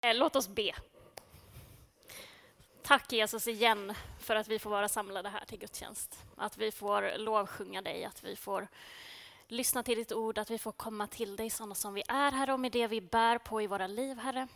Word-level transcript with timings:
Eh, 0.00 0.14
låt 0.16 0.36
oss 0.36 0.48
be. 0.48 0.74
Tack 2.82 3.12
Jesus 3.12 3.48
igen 3.48 3.94
för 4.20 4.36
att 4.36 4.48
vi 4.48 4.58
får 4.58 4.70
vara 4.70 4.88
samlade 4.88 5.28
här 5.28 5.44
till 5.44 5.58
gudstjänst. 5.58 6.24
Att 6.36 6.58
vi 6.58 6.72
får 6.72 7.18
lovsjunga 7.18 7.82
dig, 7.82 8.04
att 8.04 8.24
vi 8.24 8.36
får 8.36 8.68
lyssna 9.48 9.82
till 9.82 9.98
ditt 9.98 10.12
ord, 10.12 10.38
att 10.38 10.50
vi 10.50 10.58
får 10.58 10.72
komma 10.72 11.06
till 11.06 11.36
dig 11.36 11.50
sådana 11.50 11.74
som 11.74 11.94
vi 11.94 12.02
är, 12.08 12.32
Herre, 12.32 12.52
och 12.52 12.60
med 12.60 12.72
det 12.72 12.86
vi 12.86 13.00
bär 13.00 13.38
på 13.38 13.62
i 13.62 13.66
våra 13.66 13.86
liv, 13.86 14.18
Herre. 14.18 14.48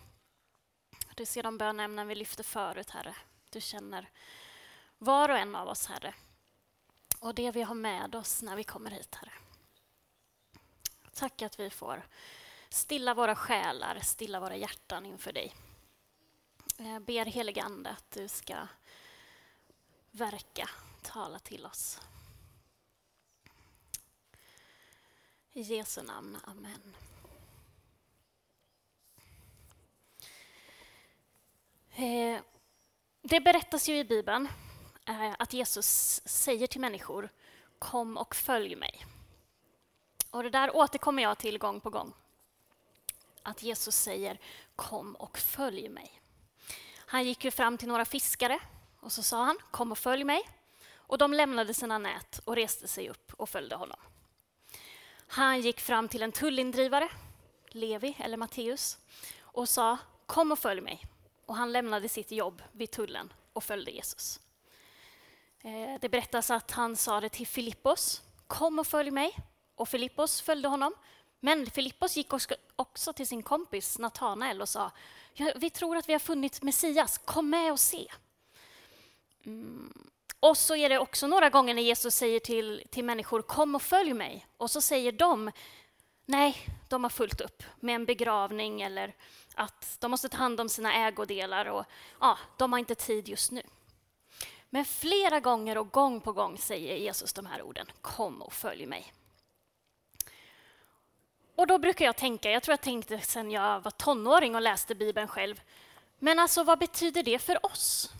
Du 1.15 1.27
ser 1.27 1.43
de 1.43 1.59
bönämnen 1.59 2.09
vi 2.09 2.15
lyfte 2.15 2.43
förut, 2.43 2.91
Herre. 2.91 3.15
Du 3.51 3.61
känner 3.61 4.11
var 4.99 5.29
och 5.29 5.39
en 5.39 5.55
av 5.55 5.69
oss, 5.69 5.87
Herre. 5.87 6.15
Och 7.21 7.35
det 7.35 7.51
vi 7.51 7.63
har 7.63 7.75
med 7.75 8.15
oss 8.15 8.43
när 8.43 8.57
vi 8.57 8.65
kommer 8.65 8.91
hit, 8.91 9.15
Herre. 9.15 9.33
Tack 11.15 11.43
att 11.43 11.61
vi 11.61 11.71
får 11.71 12.03
stilla 12.73 13.15
våra 13.15 13.35
själar, 13.35 14.01
stilla 14.01 14.41
våra 14.41 14.57
hjärtan 14.57 15.07
inför 15.07 15.33
dig. 15.33 15.55
Jag 16.77 17.03
ber 17.03 17.25
helige 17.25 17.63
Ande 17.63 17.91
att 17.91 18.11
du 18.11 18.29
ska 18.29 18.67
verka, 20.11 20.69
tala 21.03 21.39
till 21.39 21.67
oss. 21.67 22.01
I 25.53 25.61
Jesu 25.63 26.03
namn, 26.03 26.39
Amen. 26.45 26.95
Eh, 31.95 32.41
det 33.23 33.41
berättas 33.41 33.89
ju 33.89 33.99
i 33.99 34.05
Bibeln 34.05 34.49
eh, 35.07 35.35
att 35.39 35.53
Jesus 35.53 36.21
säger 36.25 36.67
till 36.67 36.81
människor 36.81 37.29
Kom 37.79 38.17
och 38.17 38.35
följ 38.35 38.77
mig. 38.77 39.07
Och 40.31 40.43
det 40.43 40.51
där 40.51 40.77
återkommer 40.77 41.23
jag 41.23 41.39
till 41.39 41.59
gång 41.59 41.81
på 41.81 41.91
gång. 41.91 42.13
Att 43.43 43.63
Jesus 43.63 43.97
säger 43.97 44.41
Kom 44.77 45.15
och 45.15 45.39
följ 45.39 45.89
mig. 45.89 46.23
Han 46.97 47.25
gick 47.25 47.45
ju 47.45 47.51
fram 47.51 47.79
till 47.79 47.89
några 47.89 48.05
fiskare 48.05 48.61
och 49.01 49.13
så 49.13 49.23
sa 49.23 49.45
han 49.45 49.59
Kom 49.71 49.93
och 49.93 49.99
följ 49.99 50.25
mig. 50.25 50.49
Och 50.95 51.19
de 51.19 51.33
lämnade 51.33 51.75
sina 51.75 51.99
nät 51.99 52.41
och 52.45 52.57
reste 52.57 52.89
sig 52.89 53.09
upp 53.11 53.33
och 53.37 53.49
följde 53.49 53.77
honom. 53.77 53.99
Han 55.27 55.61
gick 55.61 55.81
fram 55.81 56.09
till 56.09 56.23
en 56.23 56.33
tullindrivare, 56.33 57.09
Levi 57.69 58.17
eller 58.19 58.37
Matteus, 58.37 58.99
och 59.41 59.69
sa 59.69 59.99
Kom 60.27 60.53
och 60.53 60.59
följ 60.59 60.81
mig. 60.81 61.07
Och 61.47 61.57
han 61.57 61.73
lämnade 61.73 62.09
sitt 62.09 62.31
jobb 62.31 62.63
vid 62.73 62.91
tullen 62.91 63.33
och 63.53 63.65
följde 63.65 63.91
Jesus. 63.91 64.41
Eh, 65.65 66.01
det 66.01 66.09
berättas 66.09 66.51
att 66.51 66.71
han 66.71 66.97
sa 66.97 67.21
det 67.21 67.29
till 67.29 67.47
Filippos. 67.47 68.23
Kom 68.47 68.79
och 68.79 68.87
följ 68.87 69.11
mig. 69.11 69.37
Och 69.75 69.89
Filippos 69.89 70.41
följde 70.41 70.69
honom. 70.69 70.95
Men 71.45 71.71
Filippos 71.71 72.17
gick 72.17 72.33
också 72.77 73.13
till 73.13 73.27
sin 73.27 73.43
kompis 73.43 73.99
Natanael 73.99 74.63
och 74.63 74.69
sa 74.69 74.91
Vi 75.55 75.71
tror 75.71 75.97
att 75.97 76.09
vi 76.09 76.13
har 76.13 76.21
funnit 76.21 76.63
Messias. 76.63 77.19
Kom 77.19 77.51
med 77.51 77.73
och 77.73 77.81
se. 77.81 78.13
Mm. 79.45 80.09
Och 80.41 80.57
så 80.57 80.77
är 80.77 80.89
det 80.89 80.99
också 80.99 81.27
några 81.27 81.51
gånger 81.51 81.75
när 81.75 81.83
Jesus 81.83 82.15
säger 82.15 82.41
till, 82.41 82.83
till 82.91 83.05
människor 83.05 83.43
Kom 83.43 83.75
och 83.75 83.83
följ 83.83 84.15
mig. 84.15 84.47
Och 84.57 84.71
så 84.71 84.81
säger 84.81 85.13
de 85.13 85.51
Nej, 86.27 86.57
de 86.89 87.05
har 87.05 87.11
fullt 87.11 87.41
upp 87.41 87.63
med 87.81 87.95
en 87.95 88.05
begravning 88.05 88.83
eller 88.83 89.15
att 89.55 89.97
de 90.01 90.11
måste 90.11 90.29
ta 90.29 90.37
hand 90.37 90.61
om 90.61 90.69
sina 90.69 90.95
ägodelar 90.95 91.67
och 91.67 91.85
ja, 92.21 92.39
de 92.57 92.73
har 92.73 92.79
inte 92.79 92.95
tid 92.95 93.29
just 93.29 93.51
nu. 93.51 93.63
Men 94.71 94.85
flera 94.85 95.41
gånger 95.41 95.79
och 95.79 95.91
gång 95.91 96.21
på 96.21 96.33
gång 96.33 96.59
säger 96.59 96.97
Jesus 96.97 97.33
de 97.33 97.47
här 97.47 97.63
orden. 97.63 97.87
Kom 98.01 98.43
och 98.43 98.53
följ 98.53 98.87
mig. 98.87 99.13
Och 101.63 101.69
då 101.69 101.79
brukar 101.79 102.05
jag 102.05 102.17
tänka, 102.17 102.51
jag 102.51 102.63
tror 102.63 102.73
jag 102.73 102.81
tänkte 102.81 103.21
sen 103.21 103.51
jag 103.51 103.81
var 103.81 103.91
tonåring 103.91 104.55
och 104.55 104.63
läste 104.63 104.95
Bibeln 104.95 105.29
själv. 105.29 105.61
Men 106.19 106.39
alltså 106.39 106.65
vad 106.65 106.79
betyder 106.79 107.23
det 107.23 107.39
för 107.39 107.67
oss? 107.67 108.11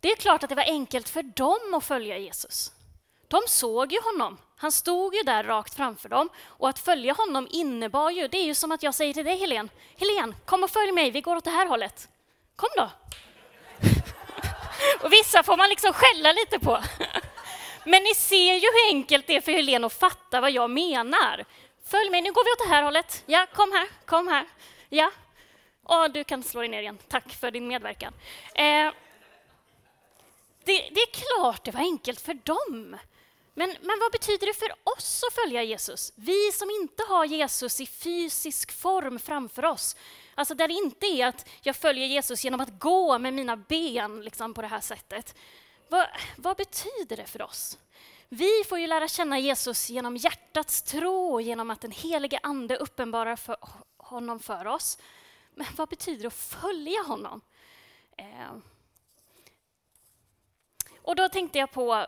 Det 0.00 0.12
är 0.12 0.16
klart 0.16 0.42
att 0.42 0.48
det 0.48 0.54
var 0.54 0.64
enkelt 0.64 1.08
för 1.08 1.22
dem 1.22 1.74
att 1.74 1.84
följa 1.84 2.18
Jesus. 2.18 2.72
De 3.28 3.40
såg 3.46 3.92
ju 3.92 3.98
honom. 4.00 4.38
Han 4.56 4.72
stod 4.72 5.14
ju 5.14 5.22
där 5.22 5.44
rakt 5.44 5.74
framför 5.74 6.08
dem. 6.08 6.28
Och 6.44 6.68
att 6.68 6.78
följa 6.78 7.12
honom 7.12 7.48
innebar 7.50 8.10
ju, 8.10 8.28
det 8.28 8.38
är 8.38 8.44
ju 8.44 8.54
som 8.54 8.72
att 8.72 8.82
jag 8.82 8.94
säger 8.94 9.14
till 9.14 9.24
dig 9.24 9.38
Helen, 9.38 9.70
Helen, 9.96 10.34
kom 10.44 10.64
och 10.64 10.70
följ 10.70 10.92
mig, 10.92 11.10
vi 11.10 11.20
går 11.20 11.36
åt 11.36 11.44
det 11.44 11.50
här 11.50 11.66
hållet. 11.66 12.08
Kom 12.56 12.68
då! 12.76 12.90
och 15.00 15.12
vissa 15.12 15.42
får 15.42 15.56
man 15.56 15.68
liksom 15.68 15.92
skälla 15.92 16.32
lite 16.32 16.58
på. 16.58 16.82
Men 17.84 18.02
ni 18.02 18.14
ser 18.14 18.54
ju 18.54 18.66
hur 18.66 18.94
enkelt 18.94 19.26
det 19.26 19.36
är 19.36 19.40
för 19.40 19.52
Helen 19.52 19.84
att 19.84 19.92
fatta 19.92 20.40
vad 20.40 20.50
jag 20.50 20.70
menar. 20.70 21.44
Följ 21.90 22.10
mig, 22.10 22.22
nu 22.22 22.32
går 22.32 22.44
vi 22.44 22.50
åt 22.50 22.68
det 22.68 22.74
här 22.74 22.82
hållet. 22.82 23.22
Ja, 23.26 23.46
kom 23.54 23.72
här, 23.72 23.88
kom 24.06 24.28
här. 24.28 24.46
Ja. 24.88 25.10
Och 25.82 26.10
du 26.10 26.24
kan 26.24 26.42
slå 26.42 26.60
dig 26.60 26.68
ner 26.68 26.80
igen. 26.80 26.98
Tack 27.08 27.32
för 27.32 27.50
din 27.50 27.68
medverkan. 27.68 28.12
Eh, 28.54 28.92
det, 30.64 30.90
det, 30.94 31.00
är 31.00 31.12
klart 31.12 31.64
det 31.64 31.70
var 31.70 31.80
enkelt 31.80 32.20
för 32.20 32.34
dem. 32.34 32.96
Men, 33.54 33.76
men 33.80 33.98
vad 34.00 34.12
betyder 34.12 34.46
det 34.46 34.54
för 34.54 34.72
oss 34.96 35.22
att 35.28 35.34
följa 35.34 35.62
Jesus? 35.62 36.12
Vi 36.16 36.52
som 36.52 36.70
inte 36.70 37.02
har 37.08 37.24
Jesus 37.24 37.80
i 37.80 37.86
fysisk 37.86 38.72
form 38.72 39.18
framför 39.18 39.64
oss. 39.64 39.96
Alltså 40.34 40.54
där 40.54 40.68
det 40.68 40.74
inte 40.74 41.06
är 41.06 41.26
att 41.26 41.48
jag 41.60 41.76
följer 41.76 42.06
Jesus 42.06 42.44
genom 42.44 42.60
att 42.60 42.78
gå 42.78 43.18
med 43.18 43.34
mina 43.34 43.56
ben 43.56 44.20
liksom 44.20 44.54
på 44.54 44.62
det 44.62 44.68
här 44.68 44.80
sättet. 44.80 45.34
Vad, 45.88 46.06
vad 46.36 46.56
betyder 46.56 47.16
det 47.16 47.26
för 47.26 47.42
oss? 47.42 47.78
Vi 48.32 48.64
får 48.68 48.78
ju 48.78 48.86
lära 48.86 49.08
känna 49.08 49.38
Jesus 49.38 49.90
genom 49.90 50.16
hjärtats 50.16 50.82
tro 50.82 51.32
och 51.32 51.42
genom 51.42 51.70
att 51.70 51.80
den 51.80 51.90
helige 51.90 52.40
Ande 52.42 52.76
uppenbarar 52.76 53.36
för 53.36 53.56
honom 53.96 54.40
för 54.40 54.66
oss. 54.66 54.98
Men 55.54 55.66
vad 55.76 55.88
betyder 55.88 56.22
det 56.22 56.26
att 56.26 56.34
följa 56.34 57.02
honom? 57.02 57.40
Eh. 58.16 58.56
Och 61.02 61.16
då 61.16 61.28
tänkte 61.28 61.58
jag 61.58 61.72
på 61.72 62.06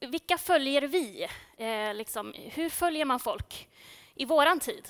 vilka 0.00 0.38
följer 0.38 0.82
vi? 0.82 1.28
Eh, 1.56 1.94
liksom, 1.94 2.34
hur 2.36 2.68
följer 2.68 3.04
man 3.04 3.20
folk 3.20 3.68
i 4.14 4.24
våran 4.24 4.60
tid? 4.60 4.88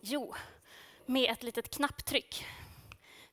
Jo, 0.00 0.34
med 1.06 1.30
ett 1.30 1.42
litet 1.42 1.70
knapptryck, 1.70 2.46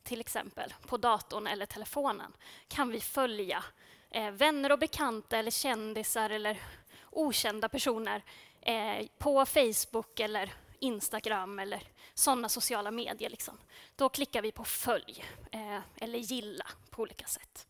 till 0.03 0.21
exempel 0.21 0.73
på 0.87 0.97
datorn 0.97 1.47
eller 1.47 1.65
telefonen, 1.65 2.33
kan 2.67 2.89
vi 2.89 3.01
följa 3.01 3.63
eh, 4.13 4.31
vänner 4.31 4.71
och 4.71 4.79
bekanta 4.79 5.37
eller 5.37 5.51
kändisar 5.51 6.29
eller 6.29 6.61
okända 7.09 7.69
personer 7.69 8.23
eh, 8.61 9.07
på 9.17 9.45
Facebook 9.45 10.19
eller 10.19 10.53
Instagram 10.79 11.59
eller 11.59 11.83
sådana 12.13 12.49
sociala 12.49 12.91
medier. 12.91 13.29
Liksom. 13.29 13.57
Då 13.95 14.09
klickar 14.09 14.41
vi 14.41 14.51
på 14.51 14.63
följ 14.63 15.23
eh, 15.51 15.79
eller 15.95 16.19
gilla 16.19 16.67
på 16.89 17.01
olika 17.01 17.25
sätt. 17.25 17.67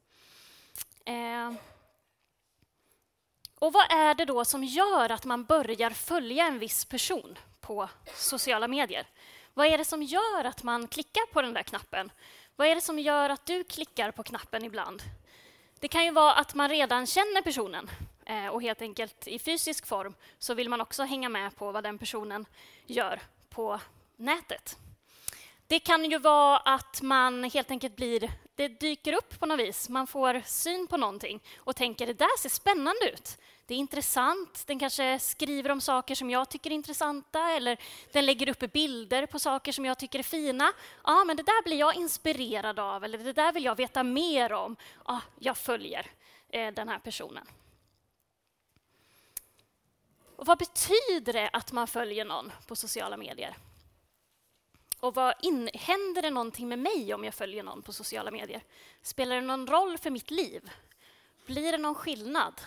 Eh, 1.05 1.53
och 3.59 3.73
vad 3.73 3.91
är 3.91 4.15
det 4.15 4.25
då 4.25 4.45
som 4.45 4.63
gör 4.63 5.09
att 5.09 5.25
man 5.25 5.43
börjar 5.43 5.89
följa 5.89 6.47
en 6.47 6.59
viss 6.59 6.85
person 6.85 7.37
på 7.61 7.89
sociala 8.15 8.67
medier? 8.67 9.07
Vad 9.53 9.67
är 9.67 9.77
det 9.77 9.85
som 9.85 10.03
gör 10.03 10.43
att 10.43 10.63
man 10.63 10.87
klickar 10.87 11.25
på 11.33 11.41
den 11.41 11.53
där 11.53 11.63
knappen? 11.63 12.11
Vad 12.55 12.67
är 12.67 12.75
det 12.75 12.81
som 12.81 12.99
gör 12.99 13.29
att 13.29 13.45
du 13.45 13.63
klickar 13.63 14.11
på 14.11 14.23
knappen 14.23 14.65
ibland? 14.65 15.03
Det 15.83 15.87
kan 15.87 16.05
ju 16.05 16.11
vara 16.11 16.33
att 16.33 16.55
man 16.55 16.69
redan 16.69 17.07
känner 17.07 17.41
personen 17.41 17.89
eh, 18.25 18.47
och 18.47 18.61
helt 18.61 18.81
enkelt 18.81 19.27
i 19.27 19.39
fysisk 19.39 19.85
form 19.85 20.15
så 20.39 20.53
vill 20.53 20.69
man 20.69 20.81
också 20.81 21.03
hänga 21.03 21.29
med 21.29 21.55
på 21.55 21.71
vad 21.71 21.83
den 21.83 21.97
personen 21.97 22.45
gör 22.85 23.21
på 23.49 23.79
nätet. 24.15 24.77
Det 25.67 25.79
kan 25.79 26.11
ju 26.11 26.17
vara 26.17 26.57
att 26.57 27.01
man 27.01 27.43
helt 27.43 27.71
enkelt 27.71 27.95
blir, 27.95 28.31
det 28.55 28.67
dyker 28.67 29.13
upp 29.13 29.39
på 29.39 29.45
något 29.45 29.59
vis, 29.59 29.89
man 29.89 30.07
får 30.07 30.41
syn 30.45 30.87
på 30.87 30.97
någonting 30.97 31.43
och 31.57 31.75
tänker 31.75 32.07
det 32.07 32.13
där 32.13 32.39
ser 32.39 32.49
spännande 32.49 33.11
ut 33.13 33.37
det 33.73 33.77
är 33.77 33.79
intressant. 33.79 34.67
Den 34.67 34.79
kanske 34.79 35.19
skriver 35.19 35.71
om 35.71 35.81
saker 35.81 36.15
som 36.15 36.29
jag 36.29 36.49
tycker 36.49 36.69
är 36.69 36.75
intressanta 36.75 37.51
eller 37.51 37.79
den 38.11 38.25
lägger 38.25 38.49
upp 38.49 38.73
bilder 38.73 39.25
på 39.25 39.39
saker 39.39 39.71
som 39.71 39.85
jag 39.85 39.97
tycker 39.97 40.19
är 40.19 40.23
fina. 40.23 40.73
Ja, 41.03 41.23
men 41.23 41.37
det 41.37 41.43
där 41.43 41.63
blir 41.63 41.77
jag 41.77 41.95
inspirerad 41.95 42.79
av 42.79 43.03
eller 43.03 43.17
det 43.17 43.33
där 43.33 43.53
vill 43.53 43.65
jag 43.65 43.75
veta 43.75 44.03
mer 44.03 44.53
om. 44.53 44.75
Ja, 45.07 45.21
jag 45.39 45.57
följer 45.57 46.11
eh, 46.49 46.73
den 46.73 46.89
här 46.89 46.99
personen. 46.99 47.47
Och 50.35 50.45
vad 50.45 50.57
betyder 50.57 51.33
det 51.33 51.49
att 51.53 51.71
man 51.71 51.87
följer 51.87 52.25
någon 52.25 52.51
på 52.67 52.75
sociala 52.75 53.17
medier? 53.17 53.57
Och 54.99 55.15
vad 55.15 55.33
in, 55.41 55.69
händer 55.73 56.21
det 56.21 56.29
någonting 56.29 56.67
med 56.67 56.79
mig 56.79 57.13
om 57.13 57.23
jag 57.23 57.33
följer 57.33 57.63
någon 57.63 57.81
på 57.81 57.93
sociala 57.93 58.31
medier? 58.31 58.63
Spelar 59.01 59.35
det 59.35 59.41
någon 59.41 59.67
roll 59.67 59.97
för 59.97 60.09
mitt 60.09 60.31
liv? 60.31 60.71
Blir 61.45 61.71
det 61.71 61.77
någon 61.77 61.95
skillnad? 61.95 62.61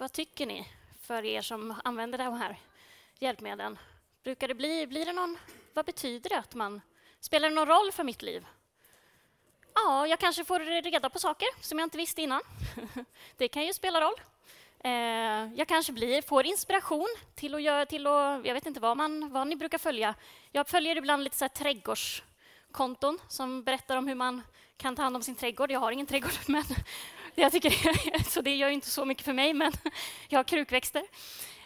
Vad 0.00 0.12
tycker 0.12 0.46
ni, 0.46 0.68
för 1.00 1.24
er 1.24 1.42
som 1.42 1.80
använder 1.84 2.18
de 2.18 2.34
här 2.34 2.56
hjälpmedlen? 3.18 3.78
Brukar 4.22 4.48
det 4.48 4.54
bli, 4.54 4.86
blir 4.86 5.06
det 5.06 5.12
någon, 5.12 5.38
vad 5.74 5.86
betyder 5.86 6.30
det 6.30 6.38
att 6.38 6.54
man, 6.54 6.80
spelar 7.20 7.48
det 7.48 7.54
någon 7.54 7.68
roll 7.68 7.92
för 7.92 8.04
mitt 8.04 8.22
liv? 8.22 8.46
Ja, 9.74 10.06
jag 10.06 10.18
kanske 10.18 10.44
får 10.44 10.60
reda 10.82 11.10
på 11.10 11.18
saker 11.18 11.48
som 11.60 11.78
jag 11.78 11.86
inte 11.86 11.96
visste 11.96 12.22
innan. 12.22 12.40
Det 13.36 13.48
kan 13.48 13.66
ju 13.66 13.72
spela 13.72 14.00
roll. 14.00 14.14
Eh, 14.80 15.54
jag 15.54 15.68
kanske 15.68 15.92
blir, 15.92 16.22
får 16.22 16.46
inspiration 16.46 17.16
till 17.34 17.54
att 17.54 17.62
göra, 17.62 17.86
till 17.86 18.06
att, 18.06 18.46
jag 18.46 18.54
vet 18.54 18.66
inte 18.66 18.80
vad, 18.80 18.96
man, 18.96 19.32
vad 19.32 19.46
ni 19.46 19.56
brukar 19.56 19.78
följa. 19.78 20.14
Jag 20.52 20.68
följer 20.68 20.96
ibland 20.96 21.24
lite 21.24 21.36
så 21.36 21.44
här 21.44 21.48
trädgårdskonton 21.48 23.18
som 23.28 23.62
berättar 23.62 23.96
om 23.96 24.08
hur 24.08 24.14
man 24.14 24.42
kan 24.76 24.96
ta 24.96 25.02
hand 25.02 25.16
om 25.16 25.22
sin 25.22 25.34
trädgård. 25.34 25.70
Jag 25.70 25.80
har 25.80 25.92
ingen 25.92 26.06
trädgård, 26.06 26.32
men 26.46 26.64
jag 27.42 27.52
tycker 27.52 28.22
så 28.30 28.40
det 28.40 28.56
gör 28.56 28.68
inte 28.68 28.90
så 28.90 29.04
mycket 29.04 29.24
för 29.24 29.32
mig, 29.32 29.54
men 29.54 29.72
jag 30.28 30.38
har 30.38 30.44
krukväxter. 30.44 31.02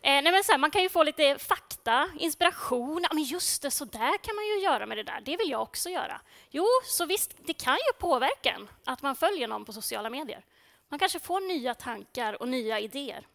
Eh, 0.05 0.23
nej 0.23 0.33
men 0.33 0.45
så 0.45 0.53
här, 0.53 0.59
man 0.59 0.71
kan 0.71 0.83
ju 0.83 0.89
få 0.89 1.03
lite 1.03 1.39
fakta, 1.39 2.11
inspiration. 2.19 3.03
Ja, 3.03 3.15
men 3.15 3.25
just 3.25 3.63
det, 3.63 3.71
så 3.71 3.85
där 3.85 4.19
kan 4.19 4.37
man 4.37 4.47
ju 4.47 4.61
göra 4.61 4.87
med 4.87 4.97
det 4.97 5.03
där. 5.03 5.21
Det 5.25 5.37
vill 5.37 5.51
jag 5.51 5.63
också 5.63 5.91
göra. 5.91 6.21
Jo, 6.51 6.67
så 6.85 7.07
visst, 7.07 7.35
det 7.39 7.53
kan 7.53 7.77
ju 7.77 7.93
påverka 7.99 8.51
en 8.51 8.69
att 8.85 9.03
man 9.03 9.17
följer 9.17 9.49
någon 9.49 9.65
på 9.65 9.73
sociala 9.73 10.11
medier. 10.11 10.45
Man 10.89 10.99
kanske 10.99 11.19
får 11.19 11.41
nya 11.41 11.75
tankar 11.75 12.43
och 12.43 12.49
nya 12.49 12.81
idéer. 12.81 13.27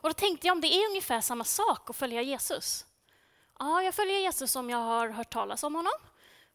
Och 0.00 0.08
då 0.08 0.12
tänkte 0.12 0.46
jag 0.46 0.54
om 0.54 0.60
det 0.60 0.74
är 0.74 0.88
ungefär 0.88 1.20
samma 1.20 1.44
sak 1.44 1.90
att 1.90 1.96
följa 1.96 2.22
Jesus. 2.22 2.86
Ja, 3.58 3.82
jag 3.82 3.94
följer 3.94 4.18
Jesus 4.18 4.56
om 4.56 4.70
jag 4.70 4.78
har 4.78 5.08
hört 5.08 5.30
talas 5.30 5.62
om 5.62 5.74
honom. 5.74 5.92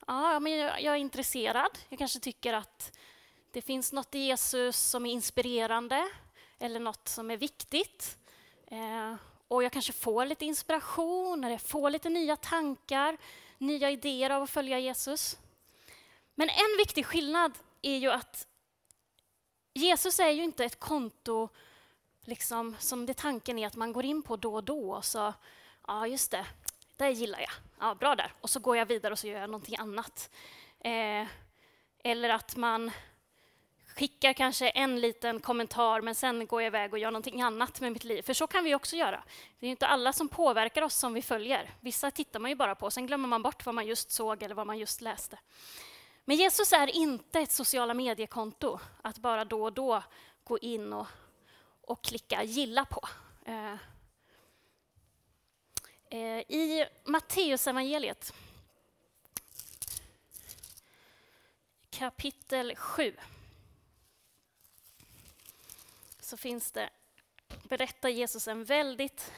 Ja, 0.07 0.39
men 0.39 0.51
jag 0.57 0.86
är 0.86 0.95
intresserad. 0.95 1.80
Jag 1.89 2.00
kanske 2.00 2.19
tycker 2.19 2.54
att 2.54 2.98
det 3.53 3.61
finns 3.61 3.94
något 3.94 4.15
i 4.15 4.19
Jesus 4.19 4.77
som 4.77 5.05
är 5.05 5.11
inspirerande 5.11 6.09
eller 6.59 6.79
något 6.79 7.07
som 7.07 7.31
är 7.31 7.38
viktigt. 7.38 8.17
Eh, 8.67 9.15
och 9.47 9.63
jag 9.63 9.71
kanske 9.71 9.94
får 9.94 10.25
lite 10.25 10.45
inspiration, 10.45 11.44
eller 11.44 11.57
får 11.57 11.89
lite 11.89 12.09
nya 12.09 12.35
tankar, 12.35 13.17
nya 13.57 13.91
idéer 13.91 14.29
av 14.29 14.44
att 14.44 14.50
följa 14.50 14.79
Jesus. 14.79 15.38
Men 16.35 16.50
en 16.50 16.77
viktig 16.77 17.05
skillnad 17.05 17.51
är 17.81 17.97
ju 17.97 18.11
att 18.11 18.47
Jesus 19.73 20.19
är 20.19 20.29
ju 20.29 20.44
inte 20.44 20.65
ett 20.65 20.79
konto 20.79 21.49
liksom, 22.21 22.75
som 22.79 23.06
det 23.06 23.13
tanken 23.13 23.59
är 23.59 23.67
att 23.67 23.75
man 23.75 23.94
går 23.94 24.06
in 24.06 24.23
på 24.23 24.35
då 24.35 24.56
och 24.56 24.63
då 24.63 24.91
och 24.91 25.06
så, 25.06 25.33
ja 25.88 26.07
just 26.07 26.31
det, 26.31 26.45
det 26.95 27.09
gillar 27.11 27.39
jag, 27.39 27.51
ja 27.79 27.95
bra 27.95 28.15
där, 28.15 28.33
och 28.41 28.49
så 28.49 28.59
går 28.59 28.77
jag 28.77 28.85
vidare 28.85 29.11
och 29.11 29.19
så 29.19 29.27
gör 29.27 29.39
jag 29.39 29.49
någonting 29.49 29.77
annat. 29.77 30.29
Eh, 30.79 31.27
eller 32.03 32.29
att 32.29 32.56
man 32.56 32.91
skickar 33.95 34.34
kanske 34.34 34.69
en 34.69 35.01
liten 35.01 35.40
kommentar 35.40 36.01
men 36.01 36.16
sen 36.16 36.48
går 36.48 36.62
jag 36.62 36.68
iväg 36.68 36.94
och 36.94 37.00
gör 37.00 37.12
någonting 37.12 37.42
annat 37.42 37.81
med 37.81 37.92
mitt 37.92 38.04
liv. 38.04 38.22
För 38.22 38.34
så 38.34 38.48
kan 38.48 38.63
vi 38.63 38.75
också 38.75 38.95
göra. 38.95 39.24
Det 39.60 39.66
är 39.68 39.72
inte 39.72 39.88
alla 39.88 40.13
som 40.13 40.30
påverkar 40.30 40.81
oss 40.81 40.95
som 40.95 41.13
vi 41.13 41.22
följer. 41.22 41.69
Vissa 41.80 42.12
tittar 42.12 42.40
man 42.40 42.51
ju 42.51 42.56
bara 42.56 42.75
på, 42.75 42.92
sen 42.92 43.07
glömmer 43.07 43.28
man 43.28 43.44
bort 43.44 43.66
vad 43.66 43.75
man 43.75 43.88
just 43.88 44.12
såg 44.12 44.44
eller 44.44 44.56
vad 44.56 44.68
man 44.68 44.80
just 44.80 45.01
läste. 45.01 45.40
Men 46.25 46.38
Jesus 46.38 46.74
är 46.74 46.95
inte 46.95 47.40
ett 47.40 47.51
sociala 47.51 47.94
mediekonto 47.94 48.80
att 49.01 49.18
bara 49.18 49.45
då 49.45 49.63
och 49.63 49.74
då 49.74 50.04
gå 50.44 50.60
in 50.60 50.94
och, 50.94 51.07
och 51.81 52.04
klicka 52.04 52.44
gilla 52.44 52.86
på. 52.86 53.07
Eh, 53.45 53.74
eh, 56.10 56.40
I 56.40 56.86
Matteusevangeliet 57.06 58.34
kapitel 61.90 62.75
7 62.75 63.13
så 66.33 66.38
finns 66.38 66.71
det, 66.71 66.89
berättar 67.63 68.09
Jesus 68.09 68.47
en 68.47 68.63
väldigt 68.63 69.31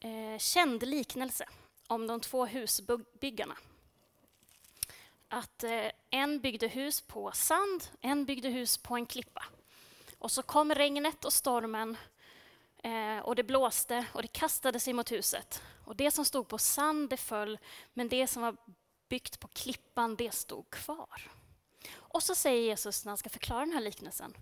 eh, 0.00 0.38
känd 0.38 0.82
liknelse 0.82 1.48
om 1.86 2.06
de 2.06 2.20
två 2.20 2.46
husbyggarna. 2.46 3.56
Att 5.28 5.64
eh, 5.64 5.90
en 6.10 6.40
byggde 6.40 6.68
hus 6.68 7.00
på 7.00 7.32
sand, 7.32 7.84
en 8.00 8.24
byggde 8.24 8.48
hus 8.48 8.78
på 8.78 8.94
en 8.94 9.06
klippa. 9.06 9.44
Och 10.18 10.30
så 10.30 10.42
kom 10.42 10.74
regnet 10.74 11.24
och 11.24 11.32
stormen 11.32 11.96
eh, 12.82 13.18
och 13.18 13.36
det 13.36 13.44
blåste 13.44 14.06
och 14.12 14.22
det 14.22 14.32
kastade 14.32 14.80
sig 14.80 14.92
mot 14.92 15.12
huset. 15.12 15.62
Och 15.84 15.96
det 15.96 16.10
som 16.10 16.24
stod 16.24 16.48
på 16.48 16.58
sand 16.58 17.10
det 17.10 17.16
föll, 17.16 17.58
men 17.94 18.08
det 18.08 18.26
som 18.26 18.42
var 18.42 18.56
byggt 19.08 19.40
på 19.40 19.48
klippan 19.48 20.16
det 20.16 20.34
stod 20.34 20.70
kvar. 20.70 21.30
Och 21.94 22.22
så 22.22 22.34
säger 22.34 22.62
Jesus 22.62 23.04
när 23.04 23.10
han 23.10 23.18
ska 23.18 23.28
förklara 23.28 23.60
den 23.60 23.72
här 23.72 23.80
liknelsen 23.80 24.34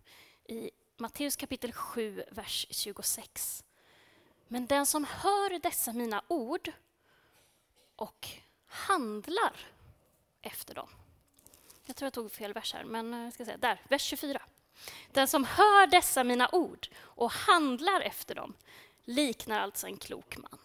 i 0.44 0.70
Matteus 0.96 1.37
kapitel 1.37 1.73
7, 1.73 2.25
vers 2.31 2.67
26. 2.70 3.64
Men 4.49 4.67
den 4.67 4.87
som 4.87 5.05
hör 5.05 5.58
dessa 5.58 5.93
mina 5.93 6.23
ord 6.29 6.73
och 7.96 8.29
handlar 8.67 9.52
efter 10.43 10.75
dem. 10.75 10.88
Jag 11.85 11.96
tror 11.96 12.06
jag 12.06 12.12
tog 12.12 12.32
fel 12.32 12.52
vers 12.52 12.75
här, 12.75 12.85
men 12.85 13.14
eh, 13.14 13.20
jag 13.25 13.32
ska 13.32 13.44
säga 13.44 13.56
där, 13.56 13.82
vers 13.88 14.02
24. 14.02 14.43
Den 15.12 15.29
som 15.29 15.44
hör 15.44 15.87
dessa 15.87 16.25
mina 16.25 16.49
ord 16.52 16.88
och 16.96 17.32
handlar 17.32 18.00
efter 18.00 18.35
dem 18.35 18.55
liknar 19.05 19.61
alltså 19.61 19.87
en 19.87 19.96
klok 19.96 20.37
man. 20.37 20.58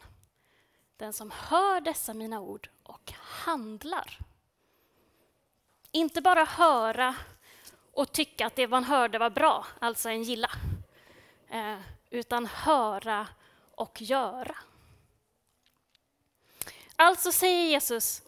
Den 0.97 1.13
som 1.13 1.31
hör 1.31 1.81
dessa 1.81 2.13
mina 2.13 2.39
ord 2.39 2.69
och 2.83 3.11
handlar. 3.15 4.19
Inte 5.91 6.21
bara 6.21 6.43
höra 6.45 7.15
och 7.99 8.11
tycka 8.11 8.45
att 8.47 8.55
det 8.55 8.67
man 8.67 8.83
hörde 8.83 9.17
var 9.17 9.29
bra, 9.29 9.65
alltså 9.79 10.09
en 10.09 10.23
gilla. 10.23 10.51
Eh, 11.49 11.77
utan 12.09 12.45
höra 12.45 13.27
och 13.75 14.01
göra. 14.01 14.55
Alltså 16.95 17.31
säger 17.31 17.69
Jesus, 17.69 18.21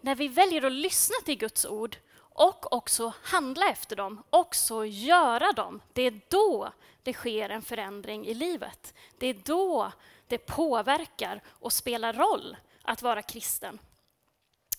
när 0.00 0.14
vi 0.14 0.28
väljer 0.28 0.62
att 0.62 0.72
lyssna 0.72 1.14
till 1.24 1.38
Guds 1.38 1.66
ord 1.66 1.96
och 2.18 2.72
också 2.72 3.12
handla 3.22 3.68
efter 3.68 3.96
dem, 3.96 4.22
också 4.30 4.84
göra 4.84 5.52
dem, 5.52 5.80
det 5.92 6.02
är 6.02 6.20
då 6.28 6.72
det 7.02 7.12
sker 7.12 7.50
en 7.50 7.62
förändring 7.62 8.26
i 8.26 8.34
livet. 8.34 8.94
Det 9.18 9.26
är 9.26 9.36
då 9.44 9.92
det 10.26 10.38
påverkar 10.38 11.42
och 11.48 11.72
spelar 11.72 12.12
roll 12.12 12.56
att 12.82 13.02
vara 13.02 13.22
kristen. 13.22 13.78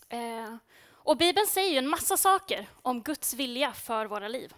Eh, 0.10 0.56
och 1.04 1.18
Bibeln 1.18 1.48
säger 1.48 1.72
ju 1.72 1.78
en 1.78 1.90
massa 1.90 2.18
saker 2.18 2.70
om 2.82 3.02
Guds 3.02 3.34
vilja 3.34 3.74
för 3.74 4.06
våra 4.06 4.28
liv. 4.28 4.54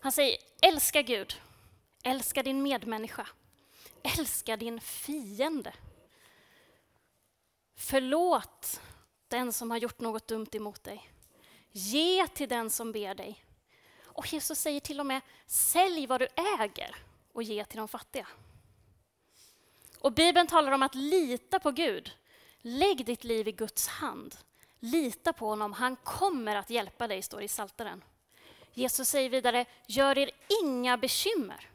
Han 0.00 0.12
säger 0.12 0.38
älska 0.62 1.02
Gud, 1.02 1.40
älska 2.02 2.42
din 2.42 2.62
medmänniska, 2.62 3.26
älska 4.02 4.56
din 4.56 4.80
fiende. 4.80 5.72
Förlåt 7.76 8.80
den 9.28 9.52
som 9.52 9.70
har 9.70 9.78
gjort 9.78 10.00
något 10.00 10.28
dumt 10.28 10.48
emot 10.52 10.84
dig. 10.84 11.10
Ge 11.72 12.26
till 12.26 12.48
den 12.48 12.70
som 12.70 12.92
ber 12.92 13.14
dig. 13.14 13.44
Och 14.04 14.32
Jesus 14.32 14.58
säger 14.58 14.80
till 14.80 15.00
och 15.00 15.06
med, 15.06 15.20
sälj 15.46 16.06
vad 16.06 16.20
du 16.20 16.28
äger 16.58 16.96
och 17.32 17.42
ge 17.42 17.64
till 17.64 17.78
de 17.78 17.88
fattiga. 17.88 18.26
Och 19.98 20.12
Bibeln 20.12 20.46
talar 20.46 20.72
om 20.72 20.82
att 20.82 20.94
lita 20.94 21.58
på 21.58 21.70
Gud. 21.70 22.12
Lägg 22.60 23.06
ditt 23.06 23.24
liv 23.24 23.48
i 23.48 23.52
Guds 23.52 23.88
hand. 23.88 24.36
Lita 24.80 25.32
på 25.32 25.46
honom, 25.46 25.72
han 25.72 25.96
kommer 25.96 26.56
att 26.56 26.70
hjälpa 26.70 27.08
dig, 27.08 27.22
står 27.22 27.38
det 27.38 27.44
i 27.44 27.48
Psaltaren. 27.48 28.04
Jesus 28.74 29.08
säger 29.08 29.30
vidare, 29.30 29.64
gör 29.86 30.18
er 30.18 30.30
inga 30.62 30.96
bekymmer. 30.96 31.68